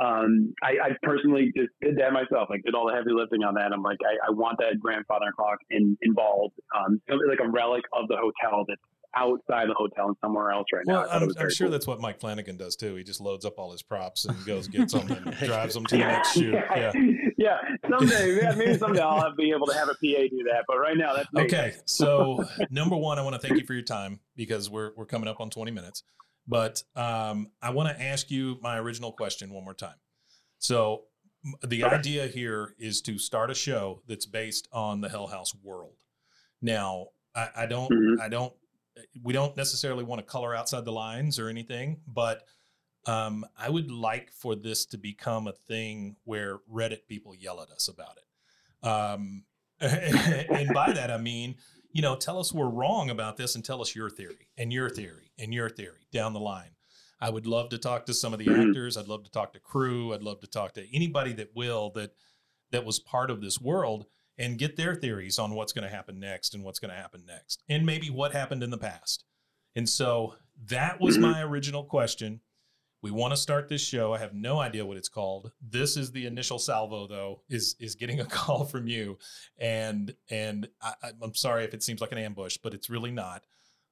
[0.00, 3.54] um, I, I personally just did that myself, like did all the heavy lifting on
[3.54, 3.72] that.
[3.72, 8.06] I'm like, I, I want that grandfather clock in, involved, um, like a relic of
[8.06, 8.80] the hotel that's
[9.16, 10.94] outside the hotel and somewhere else right now.
[10.94, 11.72] I Well, thought it I'm, I'm sure cool.
[11.72, 12.94] that's what Mike Flanagan does too.
[12.96, 15.96] He just loads up all his props and goes gets them and drives them to
[15.96, 16.52] the next shoot.
[16.54, 16.92] Yeah.
[17.38, 17.56] yeah.
[17.90, 19.98] Someday, yeah, maybe someday I'll be able to have a PA
[20.30, 20.64] do that.
[20.68, 21.42] But right now, that's me.
[21.44, 25.06] Okay, so number one, I want to thank you for your time because we're we're
[25.06, 26.02] coming up on 20 minutes.
[26.46, 29.96] But um, I want to ask you my original question one more time.
[30.58, 31.04] So
[31.44, 35.54] m- the idea here is to start a show that's based on the Hell House
[35.62, 35.96] world.
[36.62, 38.20] Now, I, I don't, Mhm.
[38.20, 38.52] I don't,
[39.22, 42.42] we don't necessarily want to color outside the lines or anything, but
[43.06, 47.70] um, I would like for this to become a thing where Reddit people yell at
[47.70, 48.86] us about it.
[48.86, 49.44] Um,
[49.80, 51.56] and by that, I mean,
[51.92, 54.90] you know, tell us we're wrong about this and tell us your theory and your
[54.90, 56.70] theory and your theory down the line.
[57.20, 58.68] I would love to talk to some of the Mhm.
[58.68, 58.96] actors.
[58.96, 60.12] I'd love to talk to crew.
[60.12, 62.14] I'd love to talk to anybody that will that
[62.70, 64.06] that was part of this world
[64.38, 67.24] and get their theories on what's going to happen next and what's going to happen
[67.26, 69.24] next and maybe what happened in the past.
[69.74, 70.34] And so
[70.66, 71.22] that was Mhm.
[71.22, 72.40] my original question.
[73.02, 74.12] We want to start this show.
[74.12, 75.52] I have no idea what it's called.
[75.60, 77.42] This is the initial salvo, though.
[77.48, 79.18] Is is getting a call from you,
[79.58, 83.44] and and I, I'm sorry if it seems like an ambush, but it's really not.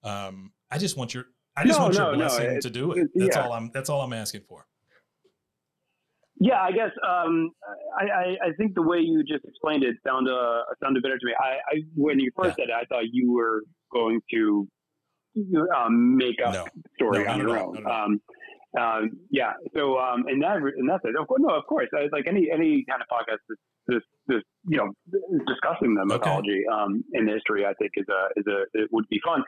[0.03, 2.71] Um, I just want your I just No, want no, your no, blessing it- to
[2.71, 2.99] do it.
[2.99, 3.45] it- That's yeah.
[3.47, 3.71] all I'm.
[3.73, 4.67] That's all I'm asking for.
[6.47, 7.51] Yeah, I guess um,
[8.01, 11.27] I, I, I think the way you just explained it sounded uh, sounded better to
[11.27, 11.33] me.
[11.41, 14.69] I, I when you first said it, I thought you were going to
[15.77, 16.65] um, make up No.
[16.95, 17.85] story No, on your own.
[17.87, 18.21] Um,
[18.81, 19.53] um, yeah.
[19.75, 22.49] So um, in that in that sense, of course, no, of course, I, like any
[22.53, 23.43] any kind of podcast,
[24.29, 24.93] you know
[25.47, 26.15] discussing the Okay.
[26.19, 29.43] mythology um, and history, I think is a is a it would be fun.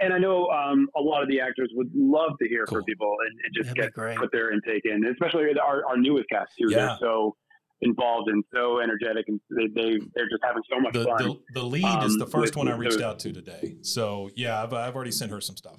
[0.00, 2.78] And I know um, a lot of the actors would love to hear Cool.
[2.78, 4.18] from people and, and just That'd get great.
[4.18, 6.66] put their intake in, especially our, our newest cast too.
[6.68, 6.76] Yeah.
[6.86, 7.36] They're so
[7.80, 11.16] involved and so energetic, and they, they they're just having so much The, fun.
[11.18, 13.76] the the lead is um, the first with- one I reached out to today.
[13.82, 15.78] So yeah, I've I've already sent her some stuff.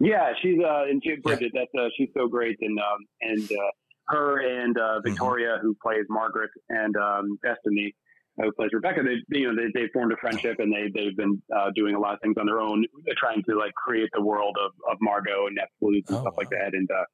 [0.00, 1.52] Yeah, she's uh, and she, Bridget.
[1.54, 3.70] That's uh, she's so great, and um, and uh,
[4.08, 4.96] her and Mm-hmm.
[4.96, 7.94] uh, Victoria, who plays Margaret, and um, Destiny,
[8.36, 9.02] who plays Rebecca.
[9.02, 11.98] They you know they they formed a friendship, and they they've been uh, doing a
[12.00, 14.96] lot of things on their own, uh, trying to like create the world of of
[15.00, 16.88] Margot and Netflix and Oh, stuff like that, and.
[16.90, 17.04] Uh,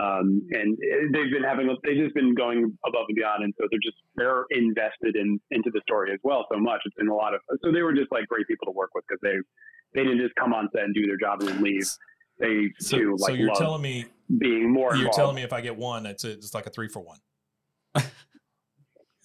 [0.00, 0.78] um, and
[1.12, 3.42] they've been having, they've just been going above and beyond.
[3.42, 6.82] And so they're just, they're invested in, into the story as well so much.
[6.84, 9.02] It's been a lot of, so they were just like great people to work with
[9.08, 9.34] because they,
[9.94, 11.82] they didn't just come on set and do their job and leave.
[12.38, 14.04] They So, too so like you're love telling me
[14.36, 15.16] being more you're involved.
[15.16, 17.18] telling me if I get one, it's a, it's like a three for one.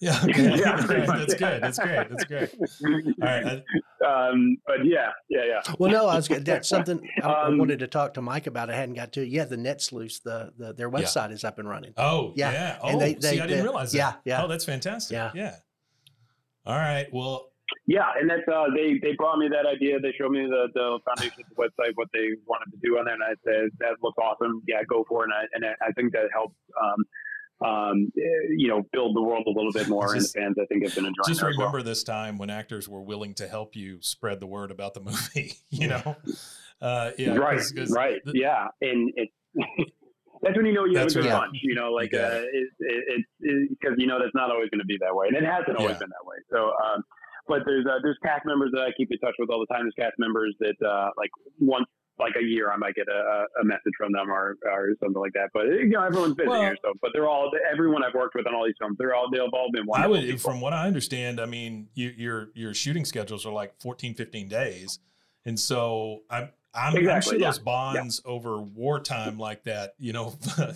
[0.00, 0.58] Yeah, okay.
[0.58, 1.62] Yeah, pretty that's good.
[1.62, 2.08] That's great.
[2.10, 2.54] That's great.
[3.22, 3.62] All right.
[4.06, 5.74] um, but yeah, yeah, yeah.
[5.78, 8.46] Well, no, I was gonna- that's something I, I Um, wanted to talk to Mike
[8.46, 8.68] about.
[8.68, 9.22] I hadn't got to.
[9.22, 9.28] it.
[9.28, 10.98] Yeah, the NetSleuths, the, the their Yeah.
[11.00, 11.94] website is up and running.
[11.96, 12.52] Oh, yeah.
[12.52, 13.98] Yeah, Oh, and they- see, they- I didn't they- realize that.
[13.98, 14.44] yeah, yeah.
[14.44, 15.14] Oh, that's fantastic.
[15.14, 15.30] Yeah.
[15.34, 15.56] Yeah.
[16.66, 17.06] All right.
[17.10, 17.52] Well,
[17.86, 19.98] Yeah, and that's uh, they they brought me that idea.
[20.00, 23.22] They showed me the the foundation's website, what they wanted to do on there, and
[23.24, 24.62] I said that looks awesome.
[24.68, 25.30] Yeah, go for it.
[25.30, 26.56] And I, and I- think that helped.
[26.82, 27.04] Um,
[27.64, 28.22] um, eh,
[28.56, 30.84] you know, build the world a little bit more, Just- and the fans I think
[30.84, 31.24] have been enjoying.
[31.28, 31.68] just it as well.
[31.68, 35.00] remember this time when actors were willing to help you spread the word about the
[35.00, 35.54] movie.
[35.70, 36.16] You know.
[36.82, 37.34] Uh, yeah.
[37.36, 39.32] right, 'cause- 'cause right, the- yeah, and it's
[40.42, 41.32] that's when you know you have a good right.
[41.40, 41.56] punch.
[41.62, 44.84] You know, like uh, it's it, it, because you know that's not always going to
[44.86, 45.98] be that way, and it hasn't always Yeah.
[46.00, 46.36] been that way.
[46.50, 47.02] So, um,
[47.48, 49.84] but there's uh, there's cast members that I keep in touch with all the time.
[49.84, 51.30] There's cast members that uh, like
[51.60, 51.86] once
[52.18, 55.32] like a year I might get a, a message from them or or something like
[55.34, 55.50] that.
[55.52, 58.46] But you know everyone's busy Well- here, so but they're all everyone I've worked with
[58.46, 58.96] on all these films.
[58.98, 60.38] They're all they've all been I would, people.
[60.38, 64.48] from what I understand, I mean, you, your your shooting schedules are like 14, 15
[64.48, 64.98] days,
[65.44, 66.20] and so
[66.74, 70.34] I'm I'm, I'm sure yeah, those bonds over wartime like that, you know,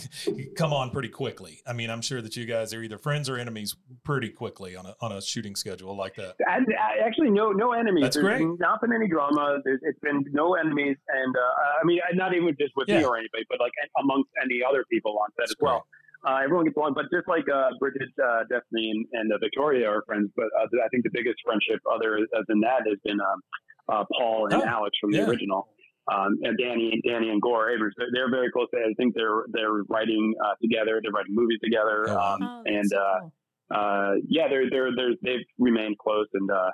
[0.56, 1.60] come on pretty quickly.
[1.66, 4.86] I mean, I'm sure that you guys are either friends or enemies pretty quickly on
[4.86, 6.36] a on a shooting schedule like that.
[6.46, 8.04] I, I, actually, no, no enemies.
[8.04, 8.60] That's There's great.
[8.60, 9.58] not been any drama.
[9.64, 13.16] There's, it's been no enemies, and uh, I mean, not even just with me or
[13.16, 15.86] anybody, but like amongst any other people on set That's as well.
[16.26, 19.88] Uh, everyone gets along, but just like uh, Bridget, uh, Destiny, and, and uh, Victoria
[19.88, 20.30] are friends.
[20.34, 23.40] But uh, I think the biggest friendship, other than that, has been um,
[23.88, 25.26] uh, Paul and Oh, Alex from the yeah.
[25.26, 25.68] original.
[26.10, 28.68] Um, and Danny, and Danny and Gore Abrams, they're, they're very close.
[28.74, 31.00] I think they're they're writing uh, together.
[31.02, 32.06] They're writing movies together.
[32.08, 32.18] Oh.
[32.18, 33.32] Um, Oh, and so uh, cool.
[33.74, 36.70] uh, yeah, they're they're they're they've remained close, and uh,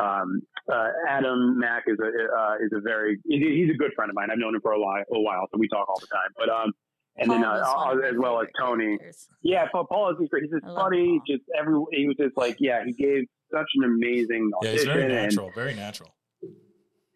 [0.00, 0.40] um,
[0.72, 2.06] uh, Adam Mack is a
[2.36, 4.28] uh, is a very he's a good friend of mine.
[4.32, 6.30] I've known him for a while, a while, so we talk all the time.
[6.36, 6.72] But um,
[7.16, 8.98] and then Paul uh, is one of uh, as well as Tony.
[8.98, 9.28] characters.
[9.42, 10.42] Yeah, Paul, Paul is great.
[10.44, 11.20] He's just funny.
[11.20, 11.36] Paul.
[11.36, 14.92] Just every he was just like yeah, he gave such an amazing Yeah, he's audition,
[14.94, 16.12] very and natural, very natural.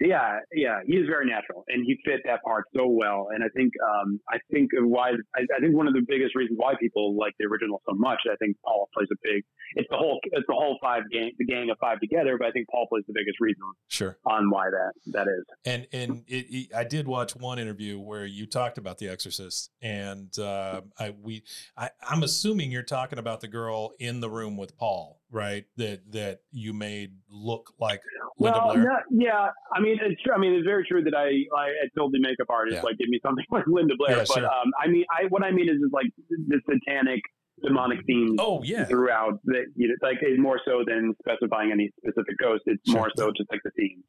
[0.01, 3.29] Yeah, yeah, he is very natural, and he fit that part so well.
[3.35, 6.59] And I think, um, I think why, I, I think one of the biggest reasons
[6.59, 9.43] why people like the original so much, I think Paul plays a big.
[9.75, 12.37] It's the whole, it's the whole five gang, the gang of five together.
[12.39, 14.17] But I think Paul plays the biggest reason Sure.
[14.25, 15.45] on why that that is.
[15.65, 19.71] And and it, it, I did watch one interview where you talked about The Exorcist,
[19.83, 21.43] and uh, I we
[21.77, 25.65] I, I'm assuming you're talking about the girl in the room with Paul, right?
[25.77, 28.01] That that you made look like
[28.39, 29.05] Linda well, Blair.
[29.11, 30.33] yeah, I mean, it's true.
[30.35, 32.83] I mean, it's very true that I, I, I told the makeup artist Yeah.
[32.83, 34.19] like give me something like Linda Blair.
[34.19, 34.45] Yeah, but sure.
[34.47, 37.21] um, I mean, I what I mean is, is like the satanic,
[37.63, 39.41] demonic themes oh yeah, throughout.
[39.45, 42.63] That you know, like is more so than specifying any specific ghost.
[42.67, 42.99] It's Sure.
[43.01, 44.03] more so just like the theme.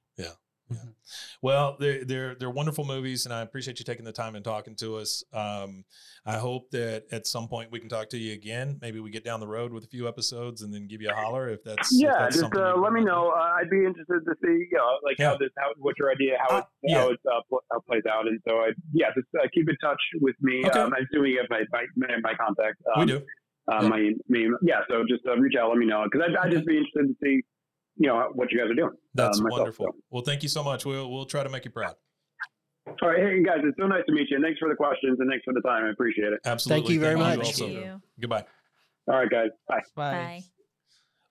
[1.42, 4.76] Well, they're they're they're wonderful movies, and I appreciate you taking the time and talking
[4.76, 5.24] to us.
[5.34, 5.84] Um,
[6.26, 8.78] I hope that at some point we can talk to you again.
[8.82, 11.14] Maybe we get down the road with a few episodes and then give you a
[11.14, 13.30] holler if that's if Yeah, that's just uh, let me know.
[13.36, 15.30] Uh, I'd be interested to see, you know, like Yeah.
[15.32, 16.98] how this, how what's your idea, how Uh, it, yeah.
[17.00, 19.68] how it uh, pl- how it plays out, and so I, yeah, just uh, keep
[19.70, 20.64] in touch with me.
[20.66, 20.80] Okay.
[20.80, 22.78] Um, I'm assuming you have my my, my, my contact.
[22.96, 23.18] Um, We do.
[23.72, 23.88] Uh, Yeah.
[23.90, 26.66] My, my yeah, so just uh, reach out, let me know, because I'd, I'd just
[26.66, 27.42] be interested to see,
[28.00, 28.94] you know, what you guys are doing.
[29.14, 29.86] That's um, myself, wonderful.
[29.88, 29.96] so.
[30.10, 30.86] Well, thank you so much.
[30.86, 31.96] We'll we'll try to make you proud.
[33.02, 34.38] All right, hey guys, it's so nice to meet you.
[34.38, 35.84] and Thanks for the questions and thanks for the time.
[35.84, 36.40] I appreciate it.
[36.46, 36.82] Absolutely.
[36.82, 37.36] Thank you very much.
[37.36, 37.68] Thank also.
[37.68, 38.02] you.
[38.20, 38.46] Goodbye.
[39.08, 39.82] All right, guys, bye.
[39.96, 40.44] Bye.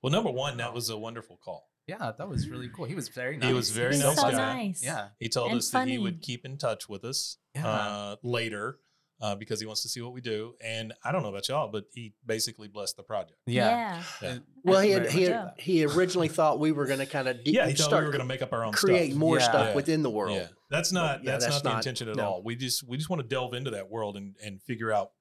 [0.02, 1.68] Well, number one, that was a wonderful call.
[1.88, 2.84] Yeah, that was really cool.
[2.84, 3.48] He was very nice.
[3.48, 4.36] He was very He's nice so guy.
[4.36, 4.84] nice.
[4.84, 5.08] Yeah.
[5.18, 7.66] He told And us that he would keep in touch with us Yeah.
[7.66, 8.78] uh, later
[9.20, 10.54] uh, because he wants to see what we do.
[10.62, 13.38] And I don't know about y'all, but he basically blessed the project.
[13.46, 14.02] Yeah.
[14.22, 14.28] Yeah.
[14.28, 17.42] And- Well, he had, he, had, he originally thought we were going to kind of
[17.42, 19.18] de- Yeah, he thought start we were going to make up our own create stuff.
[19.18, 19.44] more Yeah.
[19.44, 19.74] stuff Yeah.
[19.74, 20.36] within the world.
[20.36, 22.24] Yeah, that's not Yeah, that's, that's not the not- intention at no.
[22.24, 22.42] all.
[22.42, 25.12] We just we just want to delve into that world and and figure out.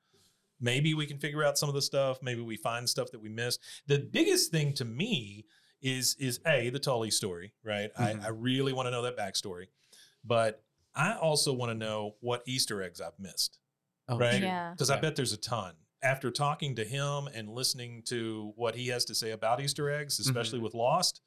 [0.60, 2.18] Maybe we can figure out some of the stuff.
[2.24, 3.60] Maybe we find stuff that we missed.
[3.86, 5.46] The biggest thing to me
[5.84, 7.92] is is a the Tully story, right?
[7.94, 8.24] Mhm.
[8.24, 9.68] I, I really want to know that backstory,
[10.26, 10.64] but
[10.96, 13.60] I also want to know what Easter eggs I've missed,
[14.10, 14.42] Oh, right?
[14.42, 14.72] Yeah.
[14.72, 15.74] Because I bet there's a ton.
[16.04, 20.20] After talking to him and listening to what he has to say about Easter eggs,
[20.20, 21.22] especially with Lost,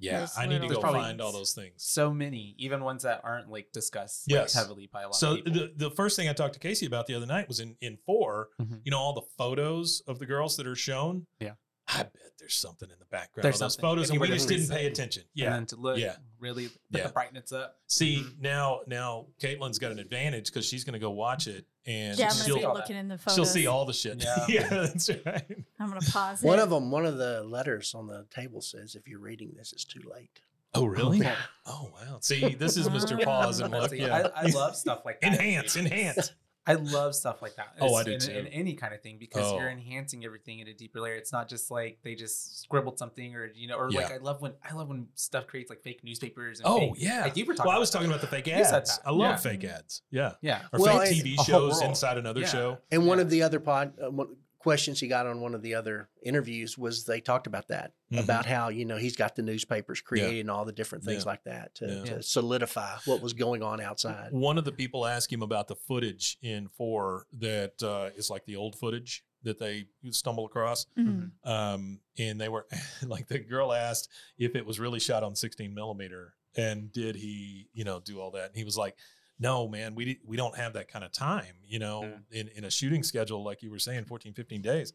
[0.00, 1.84] yeah, There's I need to go find all those things.
[1.84, 4.54] So many, even ones that aren't like discussed Yes.
[4.54, 5.52] like, heavily by a lot So of people.
[5.52, 7.98] the, the first thing I talked to Casey about the other night was in in
[8.04, 8.80] 4 Mhm.
[8.84, 11.26] You know all the photos of the girls that are shown.
[11.38, 11.52] Yeah.
[11.86, 14.68] I bet there's something in the background There's of those photos, and we just didn't
[14.70, 15.22] pay attention.
[15.22, 15.50] And Yeah.
[15.50, 16.16] then to look, Yeah.
[16.40, 17.06] really put Yeah.
[17.06, 17.78] the brightness up.
[17.86, 18.38] See Mhm.
[18.40, 22.26] now now Caitlin's got an advantage because she's going to go watch it and Yeah,
[22.26, 23.34] I'm gonna she'll be looking in the photos.
[23.34, 24.22] she'll see all the shit.
[24.22, 24.44] Yeah.
[24.48, 25.44] Yeah, that's right.
[25.78, 26.46] I'm gonna pause it.
[26.46, 26.62] One it.
[26.62, 29.84] of them, one of the letters on the table says, "If you're reading this, it's
[29.84, 30.40] too late."
[30.74, 31.18] Oh really?
[31.18, 31.36] Yeah.
[31.66, 32.18] Oh wow.
[32.20, 33.22] See, this is Mr.
[33.24, 33.92] Pause and look.
[33.92, 34.28] Yeah.
[34.34, 35.34] I, I love stuff like that.
[35.34, 36.32] enhance, enhance.
[36.66, 37.74] I love stuff like that.
[37.80, 38.32] Oh, I do in, too.
[38.32, 39.72] in any kind of thing because you're Oh.
[39.72, 41.14] enhancing everything in a deeper layer.
[41.14, 44.40] It's not just like they just scribbled something or you know, or like I love
[44.40, 46.60] when I love when stuff creates like fake newspapers.
[46.60, 47.22] And Oh fake, yeah.
[47.22, 47.68] like you were talking.
[47.68, 48.96] well, I was talking about the fake You said ads.
[48.98, 49.06] that.
[49.06, 49.36] I love Yeah.
[49.36, 50.02] fake ads.
[50.10, 50.32] Yeah.
[50.40, 52.46] Yeah, Or Well, fake TV shows inside another Yeah.
[52.48, 52.78] show.
[52.90, 55.74] And one of the other pod uh, one- questions he got on one of the
[55.74, 58.24] other interviews was they talked about that Mhm.
[58.24, 61.30] about how you know he's got the newspapers creating all the different things Yeah.
[61.30, 62.04] like that to, Yeah.
[62.16, 64.32] to solidify what was going on outside.
[64.32, 68.46] One of the people asked him about the footage in four that uh, is like
[68.46, 70.86] the old footage that they stumble across.
[70.98, 71.32] Mhm.
[71.44, 72.66] Um, and they were
[73.06, 74.08] like the girl asked
[74.38, 78.30] if it was really shot on 16 millimeter and did he, you know, do all
[78.30, 78.46] that?
[78.46, 78.96] And he was like,
[79.38, 82.70] no, man, we, we don't have that kind of time, you know, in, in a
[82.70, 84.92] shooting schedule, like you were saying, 14, 15 days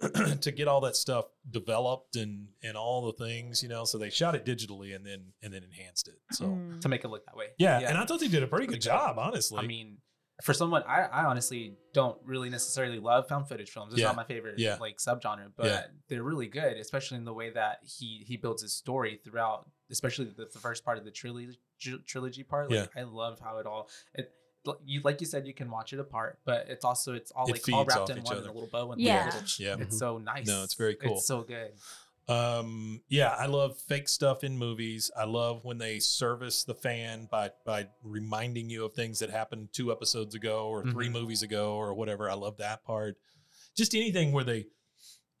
[0.40, 4.10] to get all that stuff developed and, and all the things, you know, so they
[4.10, 6.16] shot it digitally and then, and then enhanced it.
[6.32, 6.80] So Mm.
[6.80, 7.46] to make it look that way.
[7.58, 7.78] yeah.
[7.78, 8.90] And I thought they did a pretty good Pretty good.
[8.90, 9.58] job, honestly.
[9.58, 9.98] I mean,
[10.42, 13.94] for someone, I, I honestly don't really necessarily love found footage films.
[13.94, 14.08] It's Yeah.
[14.08, 14.76] not my favorite Yeah.
[14.78, 15.82] like subgenre, but Yeah.
[16.08, 20.26] they're really good, especially in the way that he he builds his story throughout, especially
[20.26, 21.58] the, the first part of the trilogy
[22.06, 22.70] trilogy part.
[22.70, 24.32] Like I love how it all it.
[24.84, 27.52] You like you said, you can watch it apart, but it's also it's all It
[27.52, 28.90] like all wrapped in each one in a little bow.
[28.92, 29.30] And Yeah.
[29.58, 29.76] Yeah.
[29.78, 30.46] it's so nice.
[30.48, 31.18] No, it's very cool.
[31.18, 31.70] It's so good.
[32.28, 35.12] Um, yeah, I love fake stuff in movies.
[35.16, 39.68] I love when they service the fan by by reminding you of things that happened
[39.72, 41.12] two episodes ago or 3 Mhm.
[41.12, 42.28] movies ago or whatever.
[42.28, 43.16] I love that part.
[43.76, 44.66] Just anything where they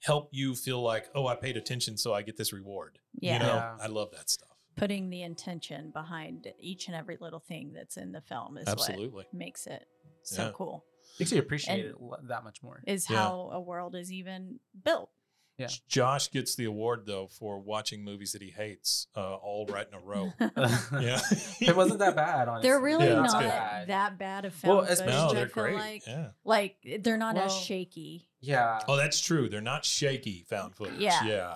[0.06, 2.98] help you feel like, oh, I paid attention, so I get this reward.
[3.18, 3.34] Yeah.
[3.34, 3.76] You know, Yeah.
[3.80, 4.48] I love that stuff.
[4.76, 9.08] Putting the intention behind each and every little thing that's in the film is Absolutely.
[9.08, 9.84] what makes it
[10.22, 10.52] so Yeah.
[10.54, 10.84] cool.
[11.18, 12.82] Makes you appreciate And- it that much more.
[12.86, 13.16] Is Yeah.
[13.24, 15.10] how a world is even built.
[15.58, 15.68] Yeah.
[15.88, 19.94] Josh gets the award though for watching movies that he hates uh, all right in
[19.94, 20.32] a row.
[20.40, 21.18] yeah,
[21.60, 22.48] it wasn't that bad.
[22.48, 25.74] Honestly, They're really Yeah, not that's that bad of Well, especially- No, they're feel great.
[25.76, 26.26] like yeah.
[26.44, 28.28] like they're not as shaky.
[28.40, 28.80] Yeah.
[28.86, 29.48] Oh, that's true.
[29.48, 30.98] They're not shaky found footage.
[31.00, 31.24] Yeah.
[31.24, 31.54] Yeah.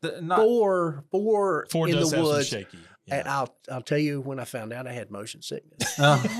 [0.00, 2.48] The- not, Four, four, Four in does the woods.
[2.48, 2.78] some shaky.
[3.10, 5.94] And I'll I'll tell you when I found out I had motion sickness.
[5.98, 6.22] Oh.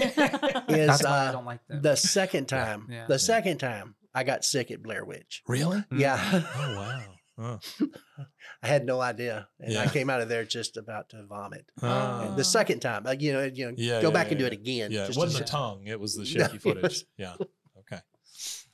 [0.69, 1.83] is That's why I uh, don't like them.
[1.83, 2.87] the second time.
[2.91, 3.07] Yeah.
[3.09, 5.43] The second time I got sick at Blair Witch.
[5.49, 5.79] Really?
[5.91, 5.99] Mm.
[6.01, 6.19] Yeah.
[6.57, 7.03] Oh wow.
[7.39, 7.59] Huh.
[8.63, 11.65] I had no idea, and I came out of there just about to vomit.
[11.81, 14.53] Uh, the second time, you know, you know, Yeah, go yeah, back and do it
[14.53, 14.91] again.
[14.93, 16.83] yeah, it wasn't the tongue; it was the shaky it footage.
[16.83, 17.35] was- Yeah.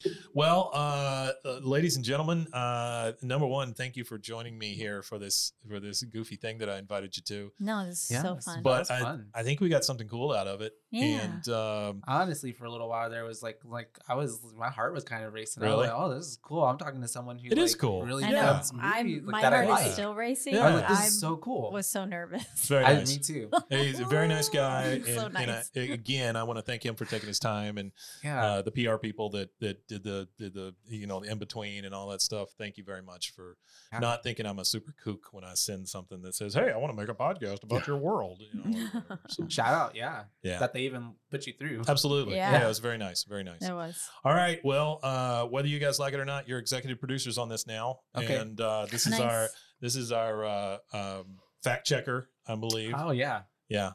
[0.06, 0.14] Okay.
[0.32, 5.02] Well, uh, uh, ladies and gentlemen, uh, number one, thank you for joining me here
[5.02, 7.52] for this for this goofy thing that I invited you to.
[7.58, 8.62] No, this is Yeah, so fun.
[8.62, 9.26] But I, fun.
[9.34, 10.74] I think we got something cool out of it.
[10.90, 11.20] Yeah.
[11.22, 14.92] And um, Honestly, for a little while there was like like I was my heart
[14.94, 15.62] was kind of racing.
[15.64, 15.88] I was Really?
[15.88, 16.62] like, oh, this is cool.
[16.62, 18.02] I'm talking to someone who It is like, cool.
[18.04, 18.42] Really I Yeah.
[18.42, 18.60] know.
[18.80, 19.86] I'm movies, like, my that I heart like.
[19.88, 20.54] is still racing.
[20.54, 20.60] Yeah.
[20.60, 21.72] I was like, this I is so cool.
[21.72, 22.44] was so nervous.
[22.52, 23.08] it's very I, nice.
[23.12, 23.50] me too.
[23.70, 25.70] He's a very nice guy, and, So and I, nice.
[25.74, 27.90] again, I want to thank him for taking his time and
[28.22, 28.44] Yeah.
[28.44, 31.84] uh, the PR people that that did the did the you know the in between
[31.84, 32.50] and all that stuff.
[32.58, 33.56] Thank you very much for
[33.92, 33.98] Yeah.
[34.00, 36.92] not thinking I'm a super kook when I send something that says, "Hey, I want
[36.92, 39.20] to make a podcast about your world." You know, or whatever.
[39.28, 40.24] So, Shout out, yeah.
[40.42, 41.82] yeah, That they even put you through.
[41.88, 42.36] absolutely.
[42.36, 42.52] Yeah.
[42.52, 42.64] Yeah.
[42.64, 43.62] it was very nice, very nice.
[43.62, 44.08] It was.
[44.24, 47.48] All right, well, uh, whether you guys like it or not, you're executive producers on
[47.48, 48.36] this now, Okay.
[48.36, 49.48] and uh, this is our
[49.80, 52.94] this is our uh, um, fact checker, I believe.
[52.96, 53.42] Oh yeah.
[53.68, 53.92] Yeah.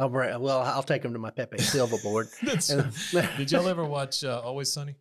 [0.00, 2.28] I'll well, I'll take them to my Pepe Silvia board.
[2.42, 2.68] That's,
[3.36, 4.94] did y'all ever watch uh, Always Sunny?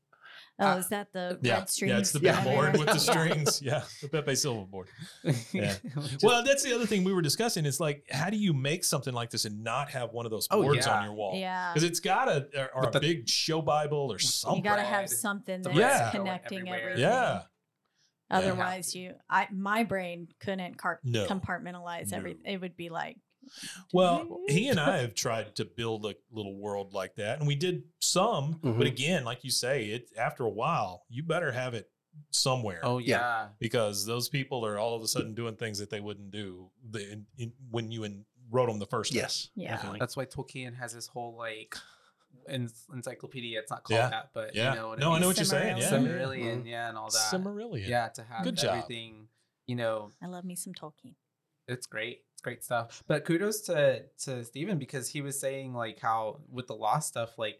[0.60, 1.91] Oh, Uh, is that the Yeah, red strings?
[1.91, 2.43] yeah, it's the big Yeah.
[2.43, 3.62] board with the strings.
[3.68, 4.88] Yeah, the Pepe Silvia board.
[5.53, 5.76] Yeah.
[6.24, 7.66] Well, that's the other thing we were discussing.
[7.66, 10.47] It's like, how do you make something like this and not have one of those
[10.49, 11.36] Oh, boards on your wall?
[11.36, 11.74] Yeah.
[11.74, 14.58] because it's got a or, or With a the- big show Bible or something.
[14.58, 17.01] You got to have something The that's bread going connecting everything.
[17.01, 17.41] yeah, Yeah.
[18.30, 21.28] Otherwise, you, I, my brain couldn't car- No.
[21.28, 22.18] compartmentalize No.
[22.18, 22.41] everything.
[22.45, 23.18] It would be like,
[23.93, 27.55] Well, he and I have tried to build a little world like that, and we
[27.55, 28.55] did some.
[28.63, 28.77] Mhm.
[28.77, 31.89] But again, like you say, it after a while, you better have it
[32.31, 32.79] somewhere.
[32.83, 33.19] oh Yeah.
[33.19, 33.47] yeah.
[33.59, 37.11] because those people are all of a sudden doing things that they wouldn't do the,
[37.11, 39.19] in, in, when you in, wrote them the first time.
[39.21, 39.49] yes.
[39.55, 39.71] yeah.
[39.75, 39.99] Definitely.
[39.99, 41.75] That's why Tolkien has this whole like
[42.49, 43.59] en- encyclopedia.
[43.59, 44.09] It's not called Yeah.
[44.09, 44.71] that, but Yeah.
[44.73, 45.21] you know no, I mean?
[45.21, 45.77] know what you're saying.
[45.77, 45.91] Yeah.
[45.91, 46.63] Silmarillion.
[46.63, 47.31] Silmarillion, yeah, and all that.
[47.31, 47.87] Silmarillion.
[47.87, 48.77] Yeah, to have Good job.
[48.77, 49.27] everything,
[49.67, 51.13] you know, I love me some Tolkien.
[51.67, 52.21] it's great.
[52.38, 53.01] It's great stuff.
[53.07, 57.35] But kudos to to Stephen because he was saying like how with the lost stuff,
[57.39, 57.59] like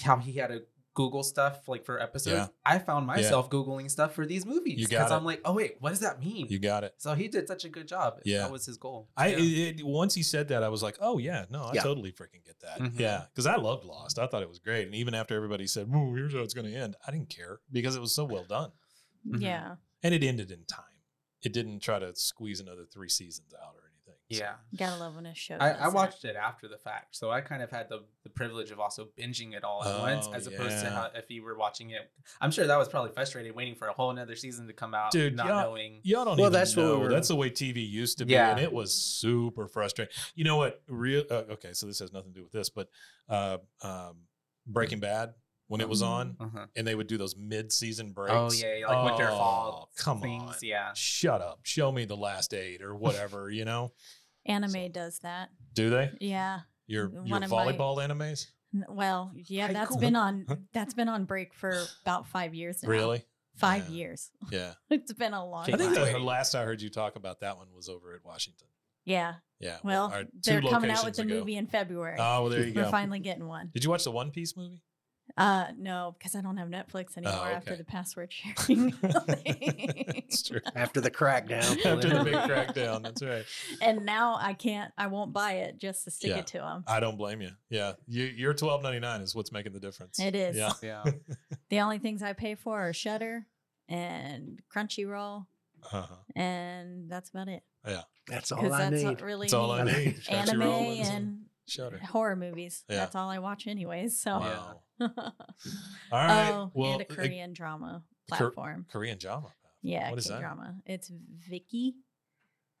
[0.00, 0.62] how he had to
[0.94, 2.34] Google stuff like for episodes.
[2.36, 2.46] Yeah.
[2.64, 4.88] I found myself Googling stuff for these movies.
[4.88, 5.12] Because.
[5.12, 6.46] I'm like, oh wait, what does that mean?
[6.48, 6.94] You got it.
[6.98, 8.14] so he did such a good job.
[8.24, 8.38] Yeah.
[8.38, 9.08] That was his goal.
[9.16, 9.36] I Yeah.
[9.36, 11.82] it, it- once he said that, I was like, oh yeah, no, I Yeah.
[11.82, 12.80] totally freaking get that.
[12.80, 12.98] Mhm.
[12.98, 14.18] Yeah, because I loved Lost.
[14.18, 16.66] I thought it was great, and even after everybody said, "Oh, here's how it's going
[16.66, 18.72] to end," I didn't care because it was so well done,
[19.24, 19.40] Mhm.
[19.40, 19.76] Yeah.
[20.02, 20.84] and it ended in time.
[21.42, 23.85] It didn't try to squeeze another three seasons out or
[24.30, 24.46] anything.
[24.46, 24.54] Yeah.
[24.76, 25.56] Gotta love when a show.
[25.60, 28.70] I, I watched it after the fact, so I kind of had the, the privilege
[28.70, 31.56] of also binging it all at once, Oh, as opposed to how, if you were
[31.56, 32.10] watching it.
[32.40, 35.10] I'm sure that was probably frustrating, waiting for a whole another season to come out,
[35.12, 36.00] Dude, not y'all- knowing.
[36.02, 36.98] Y'all don't Well, even that's what we know.
[37.00, 38.50] were- That's the way TV used to be, Yeah.
[38.50, 40.12] and it was super frustrating.
[40.34, 40.82] You know what?
[40.88, 41.72] Real uh, okay.
[41.72, 42.88] So this has nothing to do with this, but
[43.28, 44.16] uh, um,
[44.66, 45.34] Breaking Bad
[45.68, 46.66] when it was on, Uh-huh.
[46.76, 48.32] and they would do those mid-season breaks.
[48.34, 50.42] Oh yeah, yeah, like winter, Oh, fall Come things.
[50.42, 50.92] on, Yeah.
[50.94, 51.60] shut up.
[51.64, 53.50] Show me the last eight or whatever.
[53.50, 53.92] you know?
[54.44, 55.50] Anime does that.
[55.74, 56.12] Do they?
[56.20, 56.60] Yeah.
[56.86, 58.46] Your One your of my- volleyball animes?
[58.88, 60.00] Well, yeah, High that's school.
[60.00, 62.88] been on that's been on break for about five years now.
[62.90, 63.24] Really?
[63.56, 63.94] Five Yeah.
[63.96, 64.30] years.
[64.52, 64.74] Yeah.
[64.90, 65.74] It's been a long time.
[65.74, 66.12] I think time.
[66.12, 68.68] the last I heard you talk about that one was over at Washington.
[69.04, 69.36] yeah.
[69.58, 69.78] Yeah.
[69.82, 71.34] Well, or two they're coming out with locations the ago.
[71.40, 72.16] movie in February.
[72.20, 72.90] Oh, well, there you We're go.
[72.90, 73.70] finally getting one.
[73.72, 74.82] Did you watch the One Piece movie?
[75.36, 77.76] Uh, no, because I don't have Netflix anymore after Oh, okay.
[77.76, 78.32] the password
[78.66, 78.94] sharing.
[79.02, 80.60] That's true.
[80.74, 81.62] After the crackdown.
[81.84, 83.02] After the big crackdown.
[83.02, 83.44] That's right.
[83.82, 84.92] and now I can't.
[84.96, 86.38] I won't buy it just to stick Yeah.
[86.38, 86.84] it to them.
[86.86, 87.50] I don't blame you.
[87.70, 90.18] Yeah, you, your twelve ninety nine is what's making the difference.
[90.18, 90.56] It is.
[90.56, 90.72] Yeah.
[90.82, 91.04] Yeah.
[91.68, 93.46] The only things I pay for are Shudder
[93.88, 95.46] and Crunchyroll,
[95.92, 96.06] Uh-huh.
[96.34, 97.62] and that's about it.
[97.86, 99.20] Yeah, that's all I that's need.
[99.20, 99.96] really That's all I need.
[100.06, 100.20] need.
[100.28, 101.98] Anime Crunchyroll and Shudder.
[101.98, 102.84] horror movies.
[102.88, 102.96] Yeah.
[102.96, 104.18] That's all I watch, anyways.
[104.18, 104.80] So, Wow.
[105.00, 105.32] All
[106.12, 106.50] right.
[106.52, 108.86] oh, well, and a uh, Korean drama Kor- platform.
[108.90, 109.52] Korean drama.
[109.82, 110.40] yeah, What is that?
[110.40, 110.76] drama.
[110.86, 111.10] It's
[111.50, 111.92] Viki.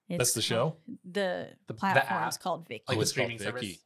[0.08, 0.76] That's the show.
[0.86, 2.40] The, The- the platform's app?
[2.42, 2.82] called Viki.
[2.88, 3.62] Like Oh, the it's called streaming service.
[3.62, 3.78] Viki.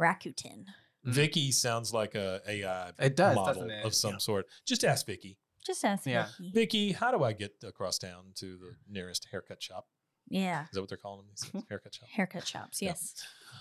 [0.00, 0.64] Rakuten.
[1.06, 3.84] Viki sounds like a AI It does, model it?
[3.84, 4.18] of some Yeah.
[4.18, 4.46] sort.
[4.66, 5.36] Just ask Viki.
[5.66, 6.26] Just ask Yeah.
[6.40, 6.54] Viki.
[6.54, 9.86] Viki, how do I get across town to the nearest haircut shop?
[10.28, 10.64] Yeah.
[10.64, 11.28] Is that what they're calling them?
[11.30, 11.62] These days?
[11.68, 12.08] haircut shop.
[12.10, 12.82] Haircut shops.
[12.82, 12.94] Yeah.